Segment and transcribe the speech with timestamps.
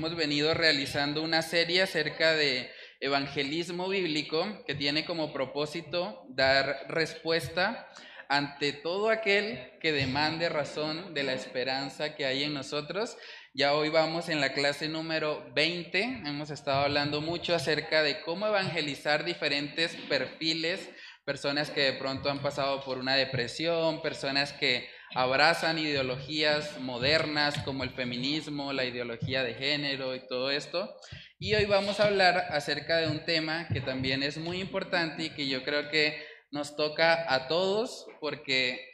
[0.00, 2.70] hemos venido realizando una serie acerca de
[3.00, 7.86] evangelismo bíblico que tiene como propósito dar respuesta
[8.26, 13.18] ante todo aquel que demande razón de la esperanza que hay en nosotros.
[13.52, 16.02] Ya hoy vamos en la clase número 20.
[16.24, 20.88] Hemos estado hablando mucho acerca de cómo evangelizar diferentes perfiles,
[21.26, 27.84] personas que de pronto han pasado por una depresión, personas que abrazan ideologías modernas como
[27.84, 30.94] el feminismo, la ideología de género y todo esto.
[31.38, 35.30] Y hoy vamos a hablar acerca de un tema que también es muy importante y
[35.30, 38.86] que yo creo que nos toca a todos porque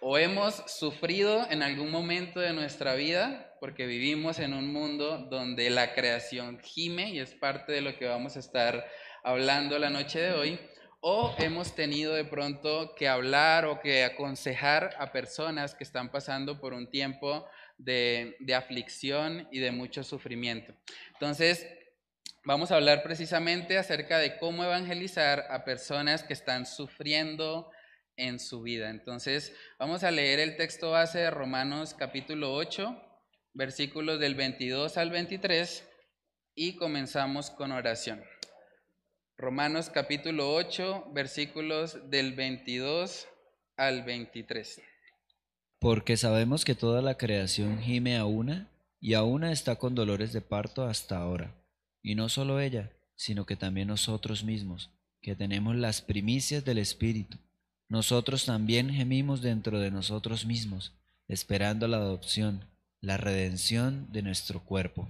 [0.00, 5.70] o hemos sufrido en algún momento de nuestra vida, porque vivimos en un mundo donde
[5.70, 8.84] la creación gime y es parte de lo que vamos a estar
[9.22, 10.60] hablando la noche de hoy,
[11.00, 16.60] o hemos tenido de pronto que hablar o que aconsejar a personas que están pasando
[16.60, 17.46] por un tiempo
[17.76, 20.74] de, aflicción y de mucho sufrimiento.
[21.12, 21.66] Entonces,
[22.44, 27.70] vamos a hablar precisamente acerca de cómo evangelizar a personas que están sufriendo
[28.16, 28.90] en su vida.
[28.90, 33.00] Entonces, vamos a leer el texto base de Romanos capítulo 8,
[33.54, 35.88] versículos del 22 al 23
[36.56, 38.24] y comenzamos con oración.
[39.40, 43.28] Romanos capítulo 8, versículos del 22
[43.76, 44.82] al 23.
[45.78, 50.32] Porque sabemos que toda la creación gime a una y a una está con dolores
[50.32, 51.54] de parto hasta ahora.
[52.02, 54.90] Y no solo ella, sino que también nosotros mismos,
[55.22, 57.38] que tenemos las primicias del Espíritu.
[57.88, 62.64] Nosotros también gemimos dentro de nosotros mismos, esperando la adopción,
[63.00, 65.08] la redención de nuestro cuerpo.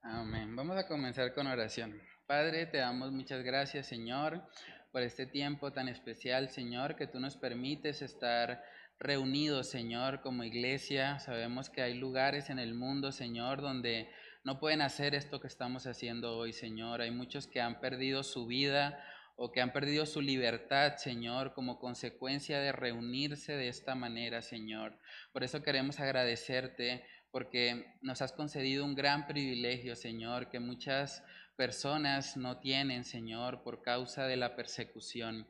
[0.00, 0.56] Amén.
[0.56, 2.00] Vamos a comenzar con oración.
[2.26, 4.42] Padre, te damos muchas gracias, Señor,
[4.90, 8.64] por este tiempo tan especial, Señor, que tú nos permites estar
[8.98, 11.20] reunidos, Señor, como iglesia.
[11.20, 14.10] Sabemos que hay lugares en el mundo, Señor, donde
[14.42, 17.00] no pueden hacer esto que estamos haciendo hoy, Señor.
[17.00, 19.00] Hay muchos que han perdido su vida
[19.36, 24.98] o que han perdido su libertad, Señor, como consecuencia de reunirse de esta manera, Señor.
[25.32, 31.22] Por eso queremos agradecerte porque nos has concedido un gran privilegio, Señor, que muchas
[31.56, 35.48] personas no tienen, Señor, por causa de la persecución.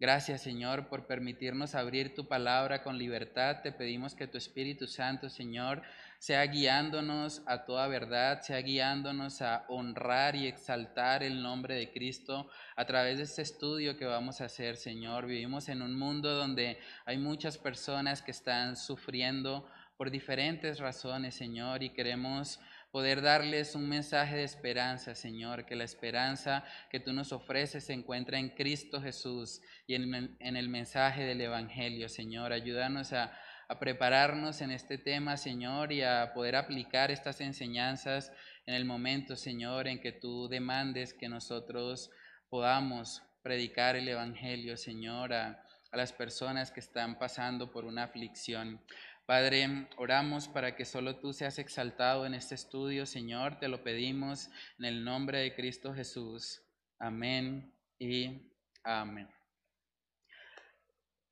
[0.00, 3.62] Gracias, Señor, por permitirnos abrir tu palabra con libertad.
[3.62, 5.82] Te pedimos que tu Espíritu Santo, Señor,
[6.18, 12.50] sea guiándonos a toda verdad, sea guiándonos a honrar y exaltar el nombre de Cristo
[12.74, 15.26] a través de este estudio que vamos a hacer, Señor.
[15.26, 21.84] Vivimos en un mundo donde hay muchas personas que están sufriendo por diferentes razones, Señor,
[21.84, 22.58] y queremos
[22.94, 27.92] poder darles un mensaje de esperanza, Señor, que la esperanza que tú nos ofreces se
[27.92, 32.52] encuentra en Cristo Jesús y en, el mensaje del Evangelio, Señor.
[32.52, 33.32] Ayúdanos a,
[33.80, 38.30] prepararnos en este tema, Señor, y a poder aplicar estas enseñanzas
[38.64, 42.12] en el momento, Señor, en que tú demandes que nosotros
[42.48, 48.80] podamos predicar el Evangelio, Señor, a las personas que están pasando por una aflicción.
[49.26, 53.58] Padre, oramos para que solo tú seas exaltado en este estudio, Señor.
[53.58, 56.60] Te lo pedimos en el nombre de Cristo Jesús.
[56.98, 58.52] Amén y
[58.82, 59.26] amén.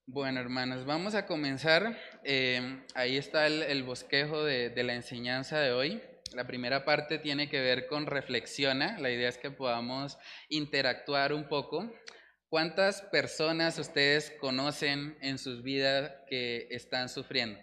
[0.06, 1.98] Bueno, hermanos, vamos a comenzar.
[2.24, 6.02] Eh, ahí está el, bosquejo de, de, la enseñanza de hoy.
[6.32, 8.98] La primera parte tiene que ver con reflexiona.
[9.00, 10.16] La idea es que podamos
[10.48, 11.92] interactuar un poco.
[12.48, 17.60] ¿Cuántas personas ustedes conocen en sus vidas que están sufriendo?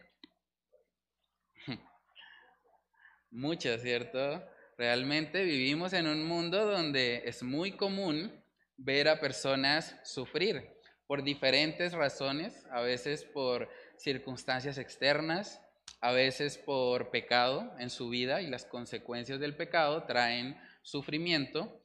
[3.31, 4.43] Muchas, ¿cierto?
[4.77, 8.31] Realmente vivimos en un mundo donde es muy común
[8.77, 10.69] ver a personas sufrir
[11.05, 15.61] por diferentes razones, a veces por circunstancias externas,
[16.01, 21.81] a veces por pecado en su vida y las consecuencias del pecado traen sufrimiento.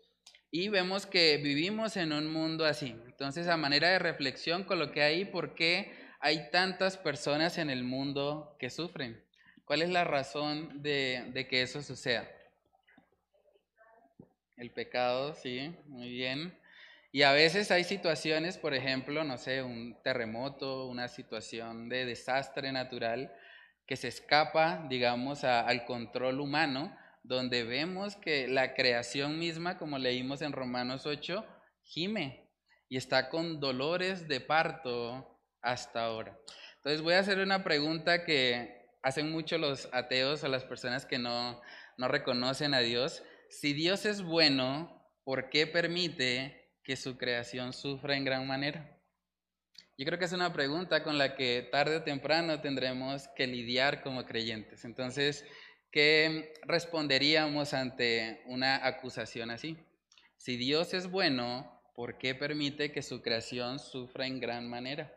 [0.51, 2.95] Y vemos que vivimos en un mundo así.
[3.07, 8.57] Entonces, a manera de reflexión, coloqué ahí por qué hay tantas personas en el mundo
[8.61, 9.25] que sufren.
[9.65, 12.29] ¿Cuál es la razón de, que eso suceda?
[14.57, 16.59] El pecado, sí, muy bien.
[17.13, 22.73] Y a veces hay situaciones, por ejemplo, no sé, un terremoto, una situación de desastre
[22.73, 23.33] natural
[23.87, 30.43] que se escapa, digamos, al control humano, donde vemos que la creación misma, como leímos
[30.43, 31.45] en Romanos 8,
[31.83, 32.51] gime
[32.89, 36.39] y está con dolores de parto hasta ahora.
[36.77, 41.19] Entonces voy a hacer una pregunta que hacen mucho los ateos o las personas que
[41.19, 41.61] no,
[41.99, 43.23] no reconocen a Dios.
[43.51, 48.99] Si Dios es bueno, ¿por qué permite que su creación sufra en gran manera?
[49.97, 54.03] Yo creo que es una pregunta con la que tarde o temprano tendremos que lidiar
[54.03, 54.85] como creyentes.
[54.85, 55.45] Entonces,
[55.93, 59.77] ¿qué responderíamos ante una acusación así?
[60.39, 65.15] Si Dios es bueno, ¿por qué permite que su creación sufra en gran manera?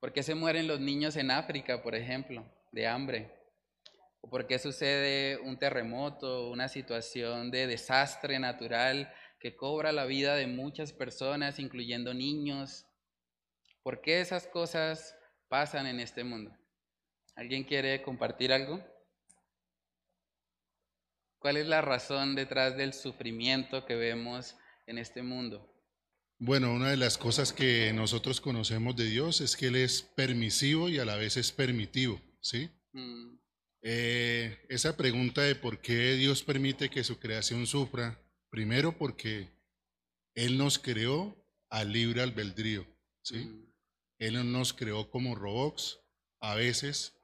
[0.00, 3.32] ¿Por qué se mueren los niños en África, por ejemplo, de hambre?
[4.20, 10.34] ¿O por qué sucede un terremoto, una situación de desastre natural que cobra la vida
[10.34, 12.86] de muchas personas, incluyendo niños?
[13.82, 15.14] ¿Por qué esas cosas
[15.48, 16.56] pasan en este mundo?
[17.34, 18.82] ¿Alguien quiere compartir algo?
[21.38, 25.68] ¿Cuál es la razón detrás del sufrimiento que vemos en este mundo?
[26.38, 30.88] Bueno, una de las cosas que nosotros conocemos de Dios es que Él es permisivo
[30.88, 32.70] y a la vez es permitivo, ¿sí?
[32.92, 33.38] Mm.
[33.82, 39.48] Eh, esa pregunta de por qué Dios permite que su creación sufra, primero porque
[40.34, 41.36] Él nos creó
[41.70, 42.86] al libre albedrío,
[43.22, 43.38] ¿sí?
[43.38, 43.72] Mm.
[44.18, 45.98] Él nos creó como robots,
[46.40, 47.14] a veces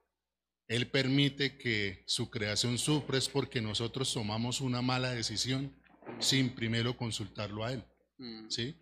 [0.69, 5.75] él permite que su creación sufra es porque nosotros tomamos una mala decisión
[6.19, 7.85] sin primero consultarlo a Él.
[8.19, 8.51] Mm.
[8.51, 8.77] ¿Sí?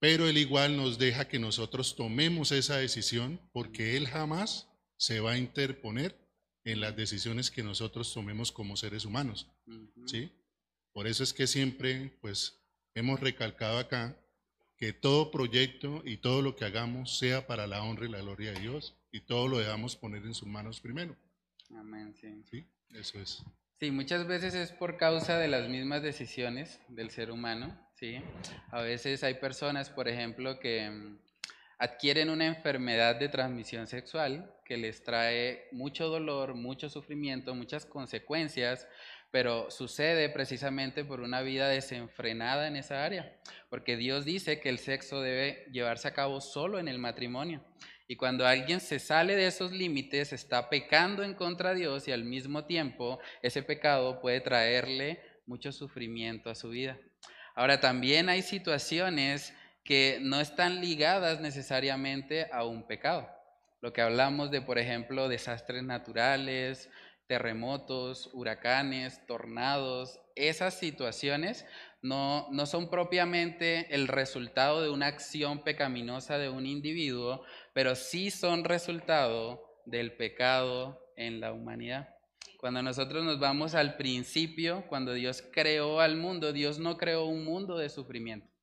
[0.00, 4.67] Pero Él igual nos deja que nosotros tomemos esa decisión porque Él jamás
[4.98, 6.14] se va a interponer
[6.64, 9.48] en las decisiones que nosotros tomemos como seres humanos.
[10.04, 10.30] ¿Sí?
[10.92, 12.60] Por eso es que siempre, pues,
[12.94, 14.20] hemos recalcado acá
[14.76, 18.52] que todo proyecto y todo lo que hagamos sea para la honra y la gloria
[18.52, 21.16] de Dios y todo lo debamos poner en sus manos primero.
[21.70, 22.42] Amén, sí.
[22.50, 23.42] Sí, eso es.
[23.80, 28.20] Sí, muchas veces es por causa de las mismas decisiones del ser humano, ¿sí?
[28.70, 31.18] A veces hay personas, por ejemplo, que mm,
[31.78, 38.86] adquieren una enfermedad de transmisión sexual que les trae mucho dolor, mucho sufrimiento, muchas consecuencias,
[39.30, 43.38] pero sucede precisamente por una vida desenfrenada en esa área,
[43.70, 47.64] porque Dios dice que el sexo debe llevarse a cabo solo en el matrimonio.
[48.10, 52.12] Y cuando alguien se sale de esos límites, está pecando en contra de Dios y
[52.12, 56.98] al mismo tiempo ese pecado puede traerle mucho sufrimiento a su vida.
[57.54, 59.52] Ahora, también hay situaciones
[59.88, 63.26] que no están ligadas necesariamente a un pecado.
[63.80, 66.90] Lo que hablamos de, por ejemplo, desastres naturales,
[67.26, 71.64] terremotos, huracanes, tornados, esas situaciones
[72.02, 77.42] no, no son propiamente el resultado de una acción pecaminosa de un individuo,
[77.72, 82.14] pero sí son resultado del pecado en la humanidad.
[82.58, 87.42] Cuando nosotros nos vamos al principio, cuando Dios creó al mundo, Dios no creó un
[87.46, 88.57] mundo de sufrimiento.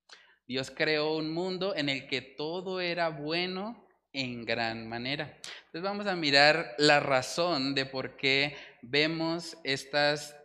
[0.47, 5.37] Dios creó un mundo en el que todo era bueno en gran manera.
[5.65, 10.35] Entonces vamos a mirar la razón de por qué vemos estas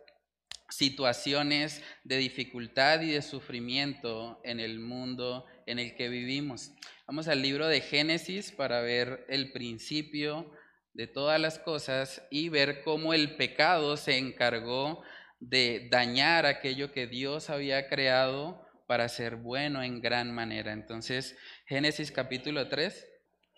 [0.69, 6.71] situaciones de dificultad y de sufrimiento en el mundo en el que vivimos.
[7.07, 10.51] Vamos al libro de Génesis para ver el principio
[10.93, 15.03] de todas las cosas y ver cómo el pecado se encargó
[15.39, 20.73] de dañar aquello que Dios había creado para ser bueno en gran manera.
[20.73, 23.07] Entonces, Génesis capítulo 3,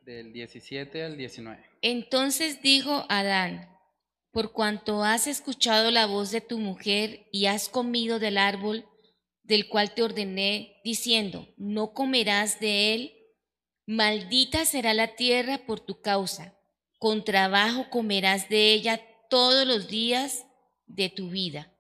[0.05, 1.59] del 17 al 19.
[1.81, 3.67] Entonces dijo Adán,
[4.29, 8.85] por cuanto has escuchado la voz de tu mujer y has comido del árbol
[9.41, 13.13] del cual te ordené, diciendo, no comerás de él,
[13.87, 16.53] maldita será la tierra por tu causa,
[16.99, 20.45] con trabajo comerás de ella todos los días
[20.85, 21.72] de tu vida.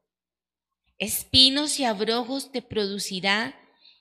[1.03, 3.59] Espinos y abrojos te producirá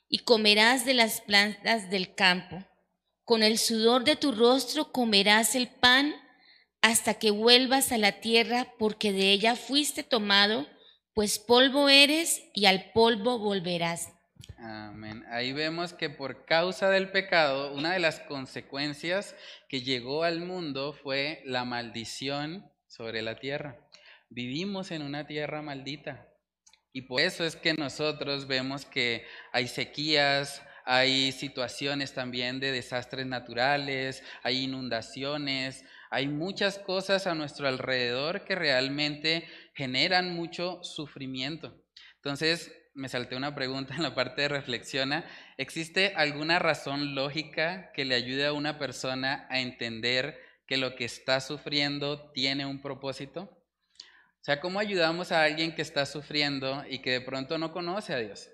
[0.08, 2.64] y comerás de las plantas del campo.
[3.24, 6.14] Con el sudor de tu rostro comerás el pan
[6.80, 10.68] hasta que vuelvas a la tierra, porque de ella fuiste tomado,
[11.12, 14.12] pues polvo eres y al polvo volverás.
[14.58, 15.24] Amén.
[15.28, 19.34] Ahí vemos que por causa del pecado, una de las consecuencias
[19.68, 23.88] que llegó al mundo fue la maldición sobre la tierra.
[24.30, 26.28] Vivimos en una tierra maldita.
[26.92, 33.26] Y por eso es que nosotros vemos que hay sequías, hay situaciones también de desastres
[33.26, 41.74] naturales, hay inundaciones, hay muchas cosas a nuestro alrededor que realmente generan mucho sufrimiento.
[42.16, 45.24] Entonces, me salté una pregunta en la parte de reflexiona.
[45.56, 51.04] ¿Existe alguna razón lógica que le ayude a una persona a entender que lo que
[51.04, 53.61] está sufriendo tiene un propósito?
[54.42, 58.12] O sea, ¿cómo ayudamos a alguien que está sufriendo y que de pronto no conoce
[58.12, 58.50] a Dios?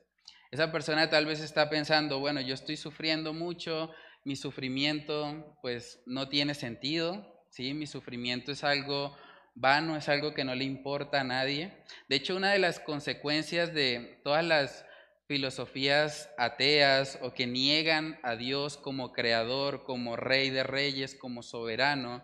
[0.51, 3.91] Esa persona tal vez está pensando, bueno, yo estoy sufriendo mucho,
[4.23, 7.73] mi sufrimiento pues no tiene sentido, ¿sí?
[7.73, 9.17] Mi sufrimiento es algo
[9.55, 11.83] vano, es algo que no le importa a nadie.
[12.11, 14.85] De hecho, una de las consecuencias de todas las
[15.27, 22.23] filosofías ateas o que niegan a Dios como creador, como rey de reyes, como soberano,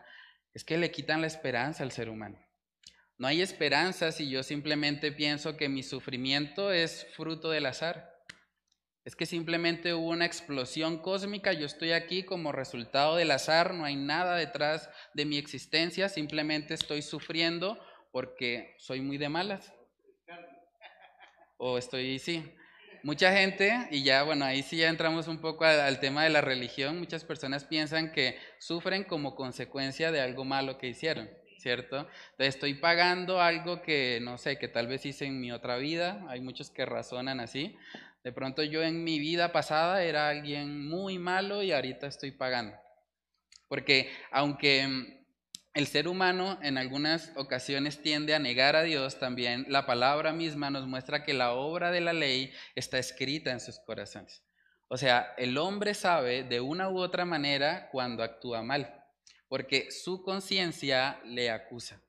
[0.53, 2.44] es que le quitan la esperanza al ser humano.
[3.19, 8.13] No hay esperanza si yo simplemente pienso que mi sufrimiento es fruto del azar.
[9.05, 13.85] Es que simplemente hubo una explosión cósmica, yo estoy aquí como resultado del azar, no
[13.85, 17.79] hay nada detrás de mi existencia, simplemente estoy sufriendo
[18.13, 19.75] porque soy muy de malas.
[21.59, 22.45] O estoy, sí.
[23.03, 26.41] Mucha gente, y ya, bueno, ahí sí ya entramos un poco al, tema de la
[26.41, 31.29] religión, muchas personas piensan que sufren como consecuencia de algo malo que hicieron,
[31.65, 32.07] ¿cierto?
[32.37, 36.43] Estoy pagando algo que, no sé, que tal vez hice en mi otra vida, hay
[36.43, 37.75] muchos que razonan así,
[38.23, 42.77] de pronto yo en mi vida pasada era alguien muy malo y ahorita estoy pagando.
[43.67, 45.07] Porque aunque mm,
[45.73, 50.69] el ser humano en algunas ocasiones tiende a negar a Dios, también la palabra misma
[50.69, 54.45] nos muestra que la obra de la ley está escrita en sus corazones.
[54.89, 59.04] O sea, el hombre sabe de una u otra manera cuando actúa mal,
[59.55, 62.01] porque su conciencia le acusa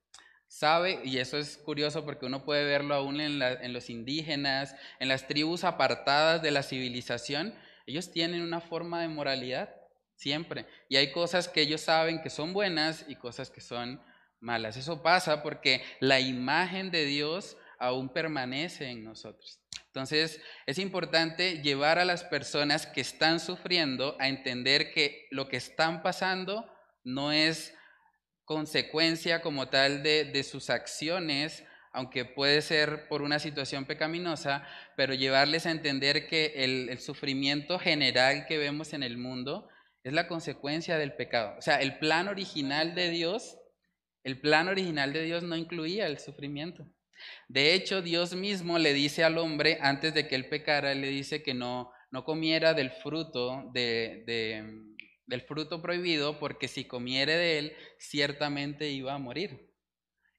[0.47, 3.37] sabe, y eso es curioso porque uno puede verlo aún en,
[3.71, 7.53] los indígenas, en las tribus apartadas de la civilización,
[7.85, 9.75] ellos tienen una forma de moralidad,
[10.15, 10.65] siempre.
[10.89, 14.01] Y hay cosas que ellos saben que son buenas y cosas que son
[14.39, 14.75] malas.
[14.75, 19.59] Eso pasa porque la imagen de Dios aún permanece en nosotros.
[19.87, 25.57] Entonces, es importante llevar a las personas que están sufriendo a entender que lo que
[25.57, 26.74] están pasando
[27.05, 27.73] no es
[28.43, 35.65] consecuencia como tal de, sus acciones, aunque puede ser por una situación pecaminosa, pero llevarles
[35.65, 39.69] a entender que el, sufrimiento general que vemos en el mundo
[40.03, 41.55] es la consecuencia del pecado.
[41.57, 43.57] O sea, el plan original de Dios,
[44.23, 46.85] el plan original de Dios no incluía el sufrimiento.
[47.47, 51.41] De hecho, Dios mismo le dice al hombre, antes de que él pecara, le dice
[51.41, 54.63] que no, no comiera del fruto de,
[55.27, 59.71] del fruto prohibido, porque si comiere de él, ciertamente iba a morir.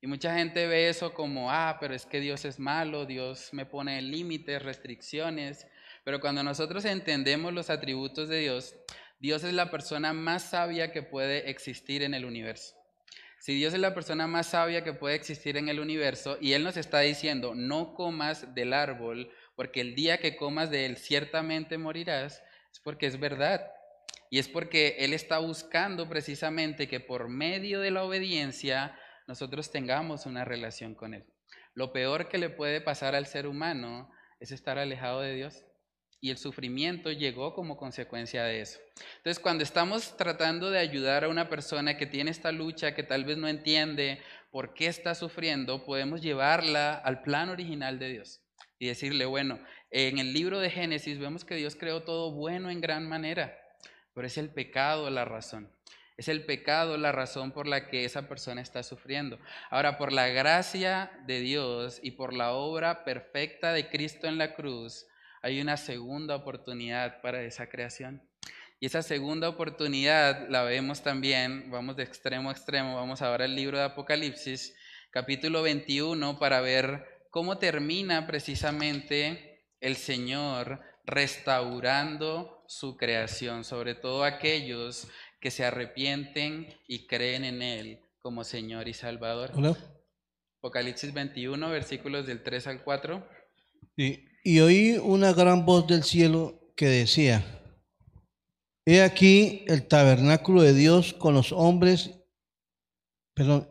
[0.00, 3.66] Y mucha gente ve eso como, ah, pero es que Dios es malo, Dios me
[3.66, 5.66] pone límites, restricciones.
[6.04, 8.76] Pero cuando nosotros entendemos los atributos de Dios,
[9.18, 12.76] Dios es la persona más sabia que puede existir en el universo.
[13.38, 16.64] Si Dios es la persona más sabia que puede existir en el universo y Él
[16.64, 21.78] nos está diciendo, no comas del árbol, porque el día que comas de él ciertamente
[21.78, 23.66] morirás, es porque es verdad.
[24.30, 30.26] Y es porque Él está buscando precisamente que por medio de la obediencia nosotros tengamos
[30.26, 31.26] una relación con Él.
[31.74, 35.64] Lo peor que le puede pasar al ser humano es estar alejado de Dios.
[36.20, 38.80] Y el sufrimiento llegó como consecuencia de eso.
[39.18, 43.24] Entonces, cuando estamos tratando de ayudar a una persona que tiene esta lucha, que tal
[43.24, 48.40] vez no entiende por qué está sufriendo, podemos llevarla al plan original de Dios
[48.78, 52.80] y decirle, bueno, en el libro de Génesis vemos que Dios creó todo bueno en
[52.80, 53.54] gran manera
[54.16, 55.70] pero es el pecado la razón.
[56.16, 59.38] Es el pecado la razón por la que esa persona está sufriendo.
[59.68, 64.54] Ahora, por la gracia de Dios y por la obra perfecta de Cristo en la
[64.54, 65.06] cruz,
[65.42, 68.22] hay una segunda oportunidad para esa creación.
[68.80, 73.54] Y esa segunda oportunidad la vemos también, vamos de extremo a extremo, vamos ahora al
[73.54, 74.74] libro de Apocalipsis,
[75.10, 85.08] capítulo 21, para ver cómo termina precisamente el Señor restaurando su creación, sobre todo aquellos
[85.40, 89.52] que se arrepienten y creen en Él como Señor y Salvador.
[90.58, 93.28] Apocalipsis 21, versículos del 3 al 4.
[93.96, 97.44] y oí una gran voz del cielo que decía,
[98.88, 102.10] He aquí el tabernáculo de Dios con los hombres,
[103.34, 103.68] perdón,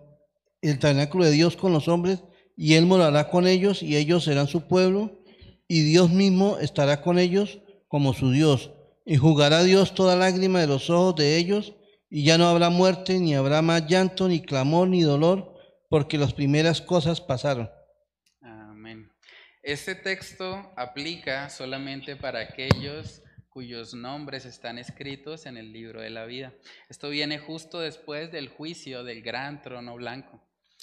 [0.61, 2.21] el tabernáculo de Dios con los hombres,
[2.57, 5.23] y Él morará con ellos, y ellos serán su pueblo,
[5.69, 8.71] y Dios mismo estará con ellos como su Dios,
[9.05, 11.75] y jugará Dios toda lágrima de los ojos de ellos,
[12.09, 15.55] y ya no habrá muerte, ni habrá más llanto, ni clamor, ni dolor,
[15.89, 17.69] porque las primeras cosas pasaron.
[18.41, 19.11] Amén.
[19.61, 26.25] Este texto aplica solamente para aquellos cuyos nombres están escritos en el libro de la
[26.25, 26.53] vida.
[26.89, 30.41] Esto viene justo después del juicio del gran trono blanco.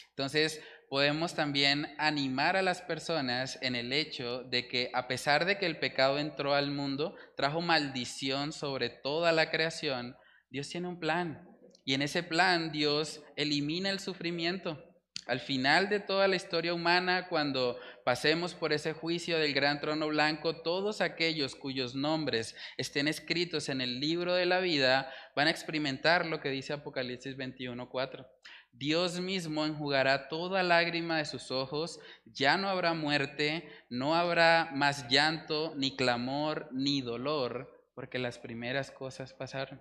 [0.09, 0.61] Entonces,
[0.93, 5.65] podemos también animar a las personas en el hecho de que a pesar de que
[5.65, 10.15] el pecado entró al mundo, trajo maldición sobre toda la creación,
[10.51, 11.49] Dios tiene un plan.
[11.87, 14.85] Y en ese plan Dios elimina el sufrimiento.
[15.27, 20.09] Al final de toda la historia humana, cuando pasemos por ese juicio del gran trono
[20.09, 25.51] blanco, todos aquellos cuyos nombres estén escritos en el libro de la vida van a
[25.53, 28.27] experimentar lo que dice Apocalipsis 21.4.
[28.73, 35.09] Dios mismo enjugará toda lágrima de sus ojos, ya no habrá muerte, no habrá más
[35.09, 39.81] llanto, ni clamor, ni dolor, porque las primeras cosas pasaron.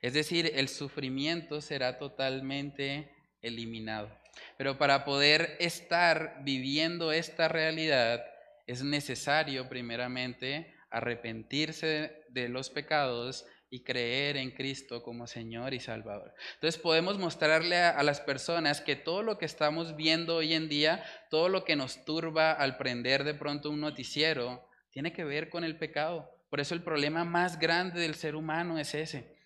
[0.00, 4.10] Es decir, el sufrimiento será totalmente eliminado.
[4.56, 8.24] Pero para poder estar viviendo esta realidad
[8.66, 16.32] es necesario primeramente arrepentirse de los pecados y creer en Cristo como Señor y Salvador.
[16.54, 21.04] Entonces podemos mostrarle a, las personas que todo lo que estamos viendo hoy en día,
[21.28, 25.64] todo lo que nos turba al prender de pronto un noticiero, tiene que ver con
[25.64, 26.30] el pecado.
[26.50, 29.36] Por eso el problema más grande del ser humano es ese.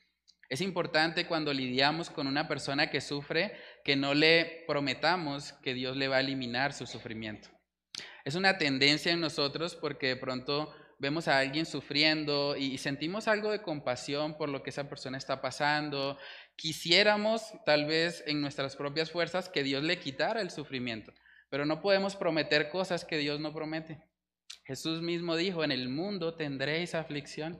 [0.51, 5.97] Es importante cuando lidiamos con una persona que sufre que no le prometamos que Dios
[5.97, 7.49] le va a eliminar su sufrimiento.
[8.27, 13.50] Es una tendencia en nosotros porque de pronto vemos a alguien sufriendo y sentimos algo
[13.50, 16.19] de compasión por lo que esa persona está pasando.
[16.57, 21.12] Quisiéramos, tal vez en nuestras propias fuerzas, que Dios le quitara el sufrimiento,
[21.50, 24.02] pero no podemos prometer cosas que Dios no promete.
[24.64, 27.59] Jesús mismo dijo, en el mundo tendréis aflicción,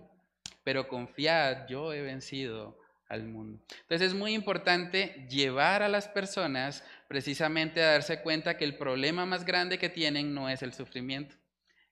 [0.65, 2.79] pero confiad, yo he vencido
[3.09, 3.63] al mundo.
[3.83, 9.25] Entonces es muy importante llevar a las personas precisamente a darse cuenta que el problema
[9.25, 11.37] más grande que tienen no es el sufrimiento.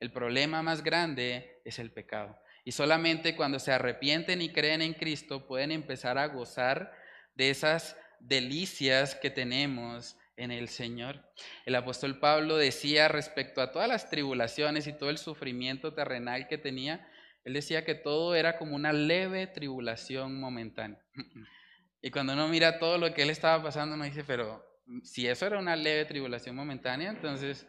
[0.01, 2.39] El problema más grande es el pecado.
[2.65, 6.93] Y solamente cuando se arrepienten y creen en Cristo pueden empezar a gozar
[7.35, 11.23] de esas delicias que tenemos en el Señor.
[11.65, 16.59] El apóstol Pablo decía respecto a todas las tribulaciones y todo el sufrimiento terrenal que
[16.59, 17.09] tenía,
[17.45, 21.01] él decía que todo era como una leve tribulación momentánea.
[22.03, 24.65] Y cuando uno mira todo lo que él estaba pasando, uno dice, pero
[25.03, 27.67] si eso era una leve tribulación momentánea, entonces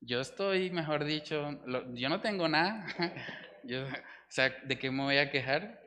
[0.00, 1.58] yo estoy, mejor dicho,
[1.94, 2.86] yo no tengo nada.
[3.68, 5.80] O sea, ¿de qué me voy a quejar?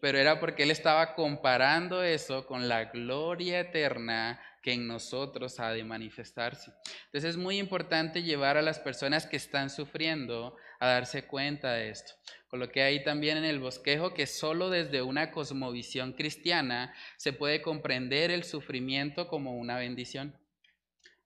[0.00, 5.70] Pero era porque él estaba comparando eso con la gloria eterna que en nosotros ha
[5.70, 6.72] de manifestarse.
[7.06, 11.90] Entonces es muy importante llevar a las personas que están sufriendo a darse cuenta de
[11.90, 12.14] esto.
[12.48, 18.30] Coloqué ahí también en el bosquejo que solo desde una cosmovisión cristiana se puede comprender
[18.30, 20.34] el sufrimiento como una bendición.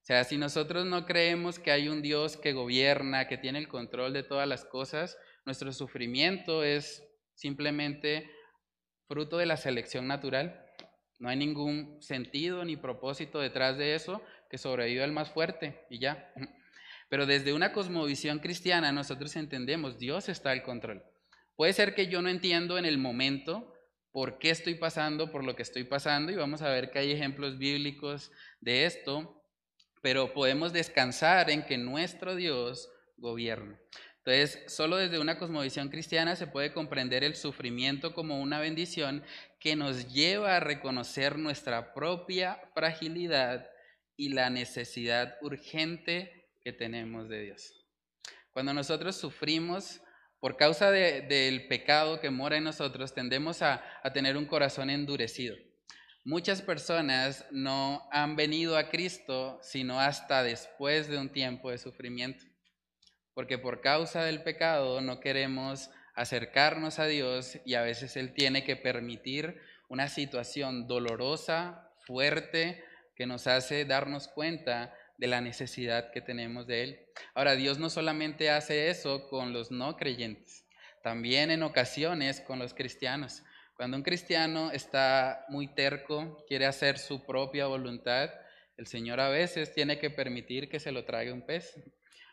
[0.09, 4.15] Sea, si nosotros no creemos que hay un Dios que gobierna, que tiene el control
[4.15, 8.31] de todas las cosas, nuestro sufrimiento es simplemente
[9.07, 10.65] fruto de la selección natural.
[11.19, 15.99] No hay ningún sentido ni propósito detrás de eso que sobreviva el más fuerte y
[15.99, 16.33] ya.
[17.11, 21.05] Pero desde una cosmovisión cristiana nosotros entendemos, Dios está al control.
[21.55, 23.75] Puede ser que yo no entiendo en el momento
[24.11, 27.13] por qué estoy pasando por lo que estoy pasando y vamos a ver que hay
[27.13, 29.38] ejemplos bíblicos de esto,
[30.03, 33.79] pero podemos descansar en que nuestro Dios gobierna.
[34.25, 39.25] Entonces, solo desde una cosmovisión cristiana se puede comprender el sufrimiento como una bendición
[39.59, 43.71] que nos lleva a reconocer nuestra propia fragilidad
[44.17, 47.87] y la necesidad urgente que tenemos de Dios.
[48.53, 50.03] Cuando nosotros sufrimos
[50.41, 53.83] por causa del pecado que mora en nosotros, tendemos a
[54.13, 55.57] tener un corazón endurecido.
[56.29, 62.45] Muchas personas no han venido a Cristo sino hasta después de un tiempo de sufrimiento,
[63.33, 68.63] porque por causa del pecado no queremos acercarnos a Dios y a veces Él tiene
[68.63, 72.85] que permitir una situación dolorosa, fuerte,
[73.17, 77.07] que nos hace darnos cuenta de la necesidad que tenemos de Él.
[77.33, 80.67] Ahora, Dios no solamente hace eso con los no creyentes,
[81.03, 83.45] también en ocasiones con los cristianos.
[83.79, 88.29] Cuando un cristiano está muy terco, quiere hacer su propia voluntad,
[88.77, 91.81] el Señor a veces tiene que permitir que se lo traiga un pez.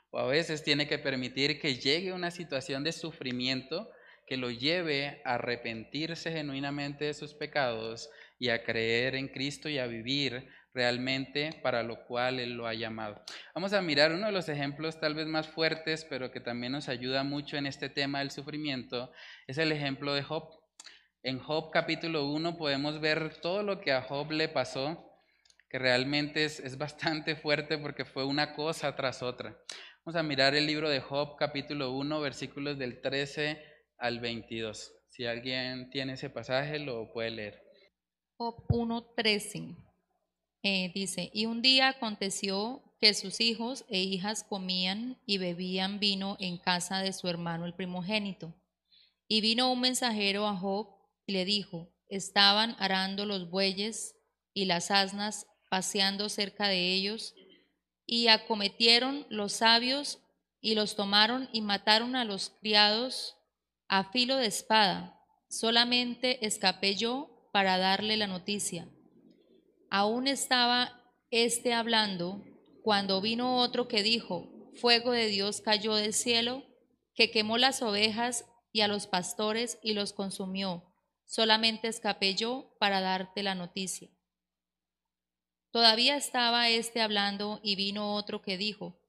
[0.10, 3.91] O a veces tiene que permitir que llegue una situación de sufrimiento
[4.25, 9.77] que lo lleve a arrepentirse genuinamente de sus pecados y a creer en Cristo y
[9.77, 13.23] a vivir realmente para lo cual Él lo ha llamado.
[13.53, 16.89] Vamos a mirar uno de los ejemplos tal vez más fuertes, pero que también nos
[16.89, 19.12] ayuda mucho en este tema del sufrimiento,
[19.45, 20.64] es el ejemplo de Job.
[21.26, 25.12] En Job capítulo 1 podemos ver todo lo que a Job le pasó,
[25.68, 29.58] que realmente es, es, bastante fuerte porque fue una cosa tras otra.
[30.06, 33.60] Vamos a mirar el libro de Job capítulo 1 versículos del 13
[33.98, 34.94] al 22.
[35.08, 37.60] Si alguien tiene ese pasaje lo puede leer.
[38.38, 39.76] Job 1.13
[40.62, 46.38] eh, dice, y un día aconteció que sus hijos e hijas comían y bebían vino
[46.40, 48.54] en casa de su hermano el primogénito.
[49.28, 50.94] Y vino un mensajero a Job
[51.26, 54.16] y le dijo, estaban arando los bueyes
[54.54, 57.34] y las asnas paseando cerca de ellos,
[58.06, 60.20] y acometieron los sabios
[60.62, 63.36] y los tomaron y mataron a los criados
[63.88, 65.20] a filo de espada.
[65.50, 68.88] Solamente escapé yo para darle la noticia.
[69.90, 72.44] Aún estaba éste hablando
[72.84, 76.64] cuando vino otro que dijo, fuego de Dios cayó del cielo,
[77.16, 80.94] que quemó las ovejas y a los pastores y los consumió
[81.26, 84.10] solamente escapé yo para darte la noticia.
[85.72, 89.02] Todavía estaba éste hablando y vino otro que dijo,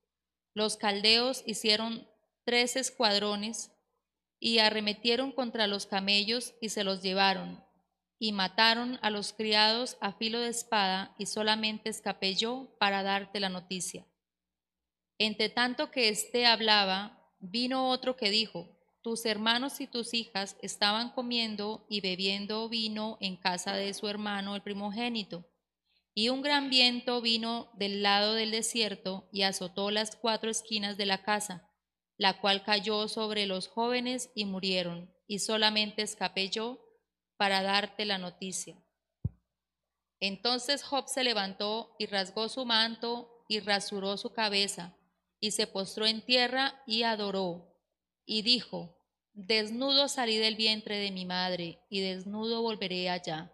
[0.52, 2.08] los caldeos hicieron
[2.44, 3.70] tres escuadrones
[4.40, 7.64] y arremetieron contra los camellos y se los llevaron,
[8.18, 13.40] y mataron a los criados a filo de espada, y solamente escapé yo para darte
[13.40, 14.06] la noticia.
[15.18, 18.75] Entre tanto que éste hablaba, vino otro que dijo,
[19.06, 24.56] tus hermanos y tus hijas estaban comiendo y bebiendo vino en casa de su hermano
[24.56, 25.48] el primogénito.
[26.12, 31.06] Y un gran viento vino del lado del desierto y azotó las cuatro esquinas de
[31.06, 31.70] la casa,
[32.16, 36.80] la cual cayó sobre los jóvenes y murieron, y solamente escapé yo
[37.36, 38.76] para darte la noticia.
[40.18, 44.98] Entonces Job se levantó y rasgó su manto y rasuró su cabeza,
[45.38, 47.72] y se postró en tierra y adoró,
[48.24, 48.95] y dijo,
[49.38, 53.52] Desnudo salí del vientre de mi madre, y desnudo volveré allá.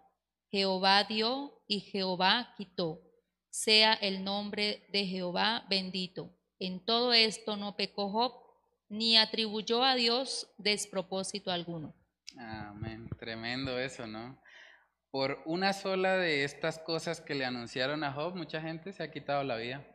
[0.49, 3.01] Jehová dio y Jehová quitó.
[3.49, 6.33] Sea el nombre de Jehová bendito.
[6.57, 8.31] En todo esto no pecó Job,
[8.87, 11.93] ni atribuyó a Dios despropósito alguno.
[12.37, 13.09] Amén.
[13.19, 14.41] Tremendo eso, ¿no?
[15.11, 19.11] Por una sola de estas cosas que le anunciaron a Job, mucha gente se ha
[19.11, 19.85] quitado la vida.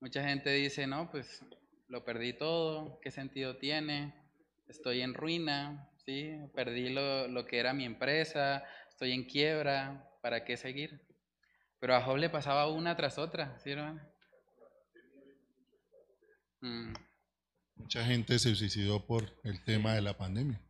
[0.00, 1.42] Mucha gente dice, no, pues
[1.88, 4.23] lo perdí todo, ¿qué sentido tiene?
[4.68, 6.32] Estoy en ruina, ¿sí?
[6.54, 11.00] perdí lo, que era mi empresa, estoy en quiebra, ¿para qué seguir?
[11.80, 14.00] Pero a Job le pasaba una tras otra, ¿sí, hermano?
[16.60, 16.94] Mm.
[17.76, 20.60] Mucha gente se suicidó por el tema de la pandemia.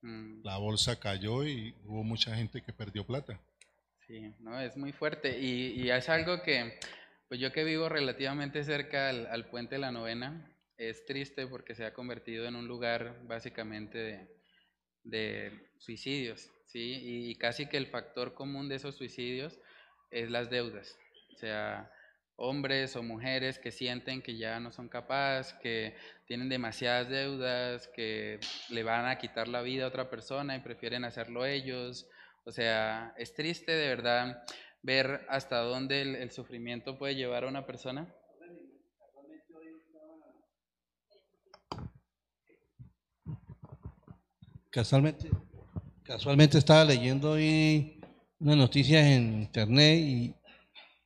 [0.00, 0.42] Mm.
[0.42, 3.38] La bolsa cayó y hubo mucha gente que perdió plata.
[4.06, 5.38] Sí, no, es muy fuerte.
[5.38, 6.78] Y, es algo que,
[7.28, 11.74] pues yo que vivo relativamente cerca al, al puente de la novena, es triste porque
[11.74, 14.28] se ha convertido en un lugar básicamente
[15.02, 17.00] de, suicidios, ¿sí?
[17.02, 19.58] Y casi que el factor común de esos suicidios
[20.10, 20.98] es las deudas,
[21.34, 21.90] o sea,
[22.36, 25.94] hombres o mujeres que sienten que ya no son capaces, que
[26.26, 31.04] tienen demasiadas deudas, que le van a quitar la vida a otra persona y prefieren
[31.04, 32.08] hacerlo ellos.
[32.44, 34.42] O sea, es triste de verdad
[34.82, 38.12] ver hasta dónde el sufrimiento puede llevar a una persona
[44.74, 45.30] Casualmente,
[46.02, 48.00] casualmente estaba leyendo hoy
[48.40, 50.34] una noticia en internet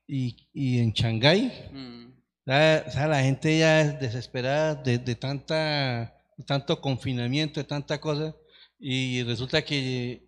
[0.06, 1.52] y, en Shanghái.
[1.70, 2.06] Mm.
[2.46, 8.34] La, gente ya es desesperada de, tanta, tanto confinamiento, de tanta cosa.
[8.78, 10.26] Y resulta que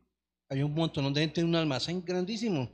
[0.50, 2.70] hay un montón de gente en un almacén grandísimo.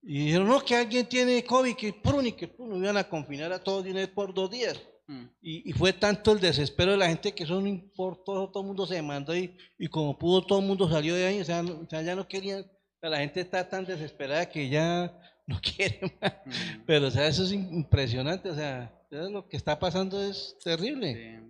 [0.00, 3.52] Y dijeron, no, que alguien tiene COVID, que pum, y que pum, iban a confinar
[3.52, 4.80] a todos de por dos días.
[5.08, 5.24] Mm.
[5.40, 8.86] Y, fue tanto el desespero de la gente que eso no importó, todo el mundo
[8.86, 12.14] se demandó y, y como pudo todo el mundo salió de ahí, o sea, ya
[12.14, 12.66] no querían,
[13.00, 16.34] la gente está tan desesperada que ya no quiere más.
[16.44, 16.84] Mm.
[16.86, 21.42] Pero o sea, eso es impresionante, o sea, lo que está pasando es terrible.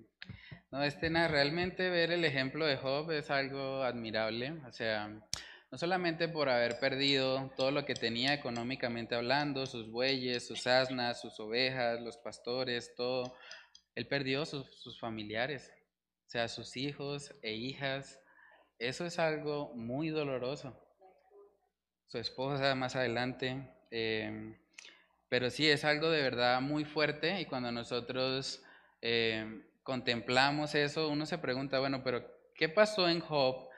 [0.71, 5.11] No, este, realmente ver el ejemplo de Job es algo admirable, o sea,
[5.71, 11.21] no solamente por haber perdido todo lo que tenía económicamente hablando, sus bueyes, sus asnas,
[11.21, 13.35] sus ovejas, los pastores, todo,
[13.95, 15.73] él perdió sus, familiares,
[16.27, 18.21] o sea, sus hijos e hijas.
[18.79, 20.81] Eso es algo muy doloroso.
[22.07, 23.69] Su esposa más adelante.
[23.91, 24.57] Em,
[25.29, 28.63] pero sí, es algo de verdad muy fuerte y cuando nosotros
[29.01, 33.69] em, contemplamos eso, uno se pregunta, bueno, pero ¿qué pasó en Job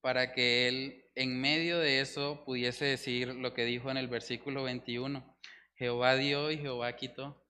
[0.00, 4.62] para que él en medio de eso pudiese decir lo que dijo en el versículo
[4.62, 5.36] 21?
[5.76, 7.46] Jehová dio y Jehová quitó.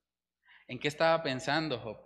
[0.69, 1.99] ¿En qué estaba pensando Job?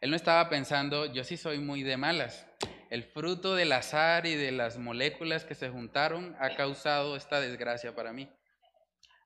[0.00, 2.46] Él no estaba pensando, yo sí soy muy de malas.
[2.90, 7.94] El fruto del azar y de las moléculas que se juntaron ha causado esta desgracia
[7.94, 8.30] para mí.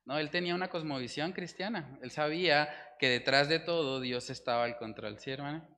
[0.05, 1.99] No, él tenía una cosmovisión cristiana.
[2.01, 5.19] Él sabía que detrás de todo Dios estaba al control.
[5.19, 5.69] ¿Sí, hermana?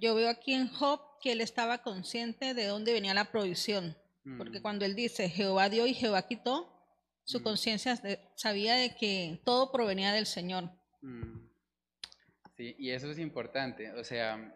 [0.00, 3.96] Yo veo aquí en Job que él estaba consciente de dónde venía la provisión.
[4.38, 4.62] Porque mm.
[4.62, 6.72] cuando él dice Jehová dio y Jehová quitó,
[7.24, 7.42] su mm.
[7.42, 8.00] conciencia
[8.36, 10.70] sabía de que todo provenía del Señor.
[11.00, 11.48] Mm.
[12.56, 13.92] Sí, y eso es importante.
[13.92, 14.54] O sea,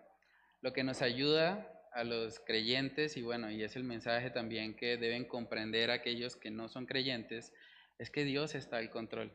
[0.60, 4.96] lo que nos ayuda a los creyentes, y bueno, y es el mensaje también que
[4.98, 7.52] deben comprender aquellos que no son creyentes,
[7.98, 9.32] es que Dios está al control.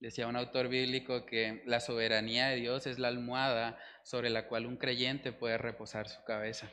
[0.00, 4.64] Decía un autor bíblico que la soberanía de Dios es la almohada sobre la cual
[4.64, 6.72] un creyente puede reposar su cabeza.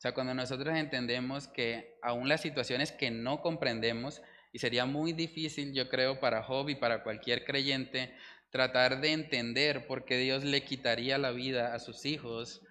[0.00, 5.12] O sea, cuando nosotros entendemos que aún las situaciones que no comprendemos, y sería muy
[5.12, 8.14] difícil, yo creo, para Job y para cualquier creyente,
[8.48, 12.62] tratar de entender por qué Dios le quitaría la vida a sus hijos,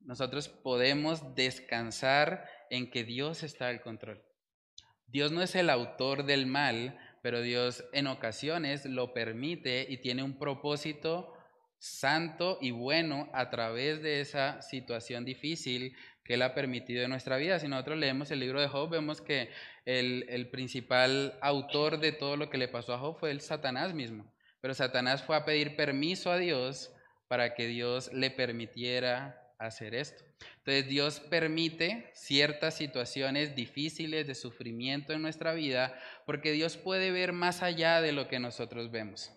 [0.00, 4.20] nosotros podemos descansar en que Dios está al control.
[5.06, 10.24] Dios no es el autor del mal pero Dios en ocasiones lo permite y tiene
[10.24, 11.32] un propósito
[11.78, 17.36] santo y bueno a través de esa situación difícil que Él ha permitido en nuestra
[17.36, 17.58] vida.
[17.58, 19.50] Si nosotros leemos el libro de Job, vemos que
[19.84, 23.94] el, el principal autor de todo lo que le pasó a Job fue el Satanás
[23.94, 24.32] mismo.
[24.60, 26.92] Pero Satanás fue a pedir permiso a Dios
[27.28, 30.24] para que Dios le permitiera hacer esto.
[30.58, 37.32] Entonces Dios permite ciertas situaciones difíciles de sufrimiento en nuestra vida porque Dios puede ver
[37.32, 39.32] más allá de lo que nosotros vemos.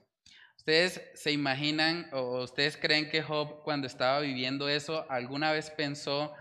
[0.58, 6.34] ¿Ustedes se imaginan o ustedes creen que Job cuando estaba viviendo eso alguna vez pensó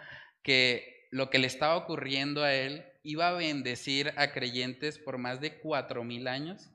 [0.44, 5.40] que lo que le estaba ocurriendo a él iba a bendecir a creyentes por más
[5.40, 6.70] de cuatro mil años?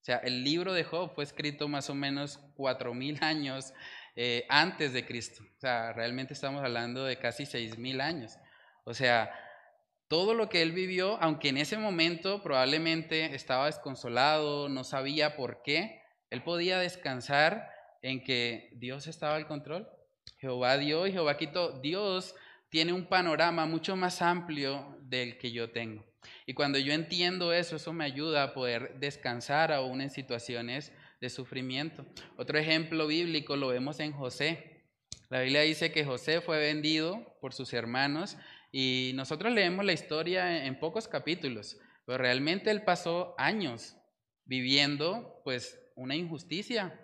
[0.00, 3.72] O sea, el libro de Job fue escrito más o menos cuatro mil años
[4.16, 5.44] eh, antes de Cristo.
[5.56, 8.36] O sea, realmente estamos hablando de casi seis mil años.
[8.84, 9.30] O sea,
[10.08, 15.62] todo lo que él vivió, aunque en ese momento probablemente estaba desconsolado, no sabía por
[15.62, 17.70] qué, él podía descansar
[18.02, 19.88] en que Dios estaba al control.
[20.38, 21.78] Jehová dio y Jehová quitó.
[21.80, 22.34] Dios
[22.70, 26.04] tiene un panorama mucho más amplio del que yo tengo.
[26.46, 31.30] Y cuando yo entiendo eso, eso me ayuda a poder descansar aún en situaciones de
[31.30, 32.06] sufrimiento.
[32.36, 34.86] Otro ejemplo bíblico lo vemos en José.
[35.28, 38.36] La Biblia dice que José fue vendido por sus hermanos
[38.72, 43.96] y nosotros leemos la historia en pocos capítulos, pero realmente él pasó años
[44.44, 46.98] viviendo pues una injusticia,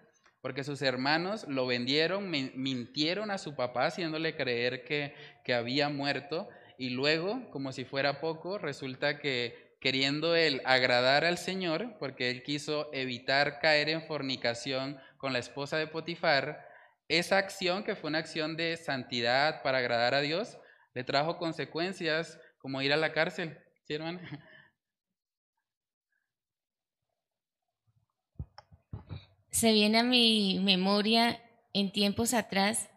[0.46, 6.48] porque sus hermanos lo vendieron, mintieron a su papá haciéndole creer que, que había muerto
[6.78, 12.44] y luego, como si fuera poco, resulta que queriendo él agradar al Señor, porque él
[12.44, 16.64] quiso evitar caer en fornicación con la esposa de Potifar,
[17.08, 20.58] esa acción, que fue una acción de santidad para agradar a Dios,
[20.94, 23.58] le trajo consecuencias como ir a la cárcel.
[23.82, 24.20] ¿Sí, hermano?
[29.50, 32.88] Se viene a mi memoria en tiempos atrás,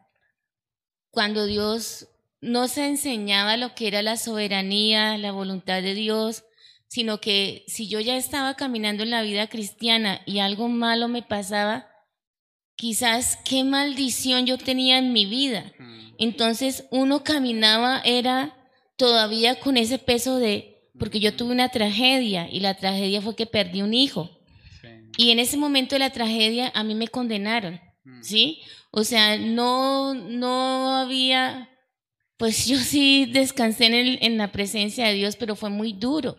[1.11, 2.07] cuando Dios
[2.41, 6.43] no se enseñaba lo que era la soberanía, la voluntad de Dios,
[6.87, 11.21] sino que si yo ya estaba caminando en la vida cristiana y algo malo me
[11.21, 11.87] pasaba,
[12.75, 15.73] quizás qué maldición yo tenía en mi vida.
[16.17, 18.55] Entonces uno caminaba, era
[18.95, 23.45] todavía con ese peso de, porque yo tuve una tragedia y la tragedia fue que
[23.45, 24.38] perdí un hijo.
[25.17, 27.79] Y en ese momento de la tragedia a mí me condenaron,
[28.21, 28.61] ¿sí?
[28.91, 31.69] O sea, no, no había,
[32.37, 36.37] pues yo sí descansé en, en la presencia de Dios, pero fue muy duro.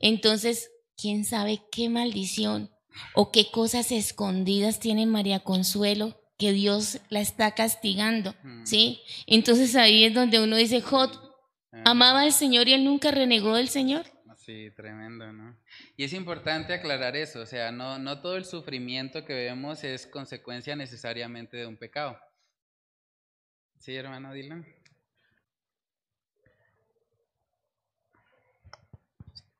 [0.00, 2.70] Entonces, quién sabe qué maldición
[3.14, 8.66] o qué cosas escondidas tiene María Consuelo que Dios la está castigando, mm.
[8.66, 9.00] ¿sí?
[9.26, 11.10] Entonces ahí es donde uno dice, Jod,
[11.72, 11.82] ah.
[11.84, 14.06] amaba al Señor y él nunca renegó del Señor.
[14.44, 15.56] Sí, tremendo, ¿no?
[15.96, 20.04] Y es importante aclarar eso, o sea, no, no todo el sufrimiento que vemos es
[20.04, 22.18] consecuencia necesariamente de un pecado.
[23.78, 24.66] ¿Sí, hermano Dylan?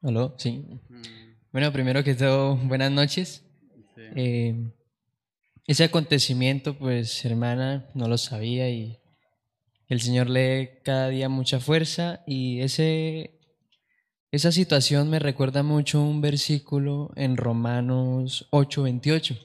[0.01, 0.65] Hola, sí.
[1.53, 3.45] Bueno, primero que todo, buenas noches.
[3.97, 4.69] Eh,
[5.65, 8.99] ese acontecimiento, pues, hermana, no lo sabía y
[9.87, 13.39] el Señor lee cada día mucha fuerza y ese,
[14.33, 19.39] esa situación me recuerda mucho un versículo en Romanos 8:28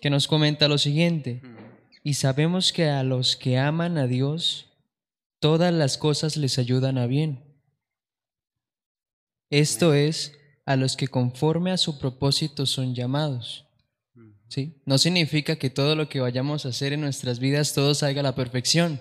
[0.00, 1.42] que nos comenta lo siguiente,
[2.02, 4.72] y sabemos que a los que aman a Dios,
[5.40, 7.50] todas las cosas les ayudan a bien
[9.50, 13.66] esto es, a los que conforme a su propósito son llamados.
[14.48, 14.80] ¿Sí?
[14.84, 18.24] No significa que todo lo que vayamos a hacer en nuestras vidas todo salga a
[18.24, 19.00] la perfección.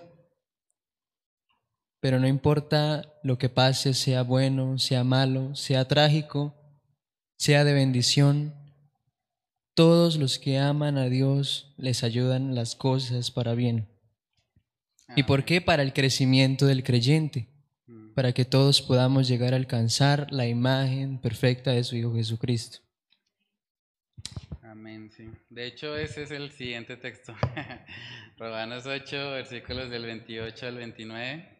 [1.99, 6.55] Pero no importa lo que pase, sea bueno, sea malo, sea trágico,
[7.37, 8.53] sea de bendición,
[9.73, 13.87] todos los que aman a Dios les ayudan las cosas para bien.
[15.15, 15.61] ¿Y por qué?
[15.61, 17.49] Para el crecimiento del creyente
[18.19, 22.79] para que todos podamos llegar a alcanzar la imagen perfecta de su Hijo Jesucristo.
[24.61, 25.29] Amén, sí.
[25.49, 27.33] De hecho, ese es el siguiente texto.
[28.37, 31.58] Romanos 8, versículos del 28 al 29.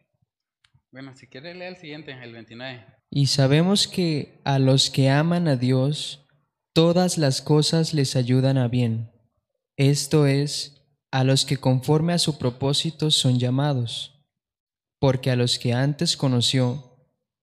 [0.92, 2.84] Bueno, si quiere leer el siguiente, el 29.
[3.10, 6.26] Y sabemos que a los que aman a Dios,
[6.72, 9.10] todas las cosas les ayudan a bien.
[9.76, 14.20] Esto es, a los que conforme a su propósito son llamados
[15.00, 16.84] porque a los que antes conoció,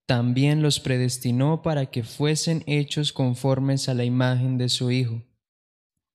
[0.06, 5.24] también los predestinó para que fuesen hechos conformes a la imagen de su Hijo,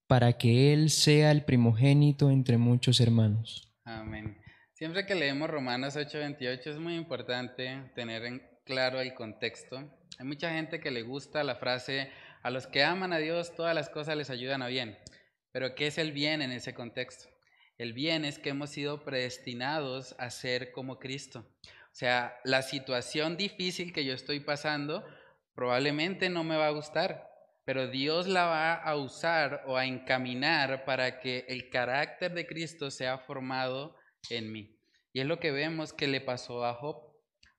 [0.07, 3.69] para que Él sea el primogénito entre muchos hermanos.
[3.85, 4.42] Amén.
[4.83, 9.77] Siempre que leemos Romanos 8:28 es muy importante tener en claro el contexto.
[10.19, 12.11] Hay mucha gente que le gusta la frase
[12.43, 14.99] A los que aman a Dios, todas las cosas les ayudan a bien.
[15.53, 17.29] Pero ¿qué es el bien en ese contexto?
[17.79, 21.47] El bien es que hemos sido predestinados a ser como Cristo.
[21.65, 25.07] O sea, la situación difícil que yo estoy pasando
[25.55, 27.31] probablemente no me va a gustar,
[27.65, 32.91] pero Dios la va a usar o a encaminar para que el carácter de Cristo
[32.91, 34.77] sea formado en mí.
[35.13, 36.97] Y es lo que vemos que le pasó a Job.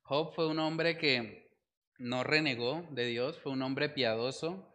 [0.02, 1.52] Job fue un hombre que
[1.98, 4.70] no renegó de Dios, fue un hombre piadoso,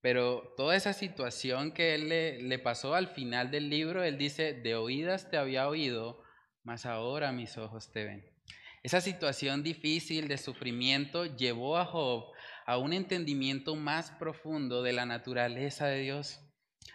[0.00, 4.54] pero toda esa situación que él le, le, pasó al final del libro, él dice,
[4.54, 6.22] de oídas te había oído,
[6.62, 8.24] mas ahora mis ojos te ven.
[8.82, 12.32] Esa situación difícil de sufrimiento llevó a Job
[12.64, 16.40] a un entendimiento más profundo de la naturaleza de Dios,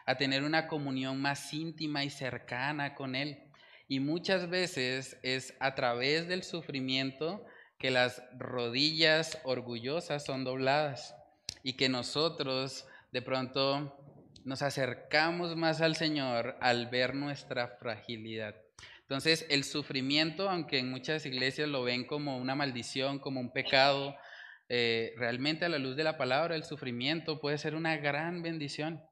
[0.06, 3.52] a tener una comunión más íntima y cercana con Él.
[3.94, 7.46] Y muchas veces es a través del sufrimiento
[7.78, 11.16] que las rodillas orgullosas son dobladas
[11.62, 13.96] y que nosotros de pronto
[14.46, 18.56] nos acercamos más al Señor al ver nuestra fragilidad.
[19.02, 24.16] Entonces, el sufrimiento, aunque en muchas iglesias lo ven como una maldición, como un pecado,
[24.70, 29.04] eh, realmente a la luz de la palabra, el sufrimiento puede ser una gran bendición.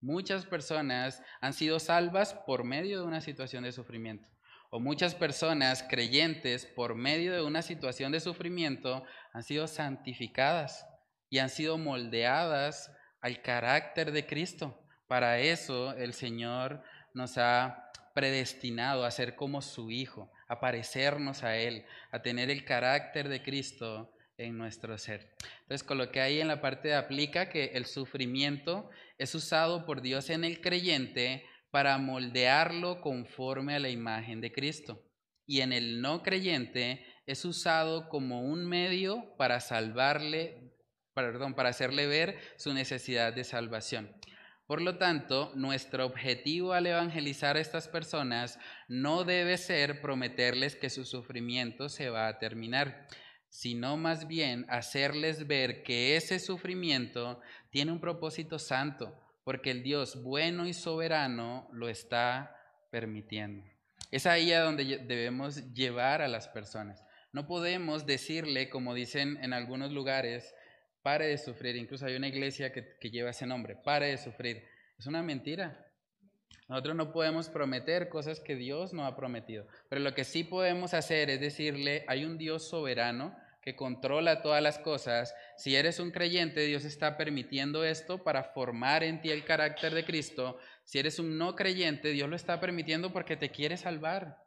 [0.00, 4.28] Muchas personas han sido salvas por medio de una situación de sufrimiento.
[4.70, 10.86] O muchas personas creyentes por medio de una situación de sufrimiento han sido santificadas
[11.30, 14.82] y han sido moldeadas al carácter de Cristo.
[15.06, 16.82] Para eso el Señor
[17.14, 22.64] nos ha predestinado a ser como su Hijo, a parecernos a Él, a tener el
[22.64, 25.34] carácter de Cristo en nuestro ser.
[25.62, 30.30] Entonces coloqué ahí en la parte de aplica que el sufrimiento es usado por Dios
[30.30, 35.02] en el creyente para moldearlo conforme a la imagen de Cristo.
[35.46, 40.74] Y en el no creyente es usado como un medio para salvarle,
[41.14, 44.14] perdón, para hacerle ver su necesidad de salvación.
[44.66, 50.90] Por lo tanto, nuestro objetivo al evangelizar a estas personas no debe ser prometerles que
[50.90, 53.06] su sufrimiento se va a terminar,
[53.48, 60.22] sino más bien hacerles ver que ese sufrimiento tiene un propósito santo, porque el Dios
[60.22, 62.56] bueno y soberano lo está
[62.90, 63.64] permitiendo.
[64.10, 67.04] Es ahí a donde debemos llevar a las personas.
[67.32, 70.54] No podemos decirle, como dicen en algunos lugares,
[71.02, 71.76] pare de sufrir.
[71.76, 74.64] Incluso hay una iglesia que, que lleva ese nombre, pare de sufrir.
[74.98, 75.85] Es una mentira.
[76.68, 80.94] Nosotros no podemos prometer cosas que Dios no ha prometido, pero lo que sí podemos
[80.94, 86.12] hacer es decirle, hay un Dios soberano que controla todas las cosas, si eres un
[86.12, 90.56] creyente, Dios está permitiendo esto para formar en ti el carácter de Cristo.
[90.84, 94.40] Si eres un no creyente, Dios lo está permitiendo porque te quiere salvar,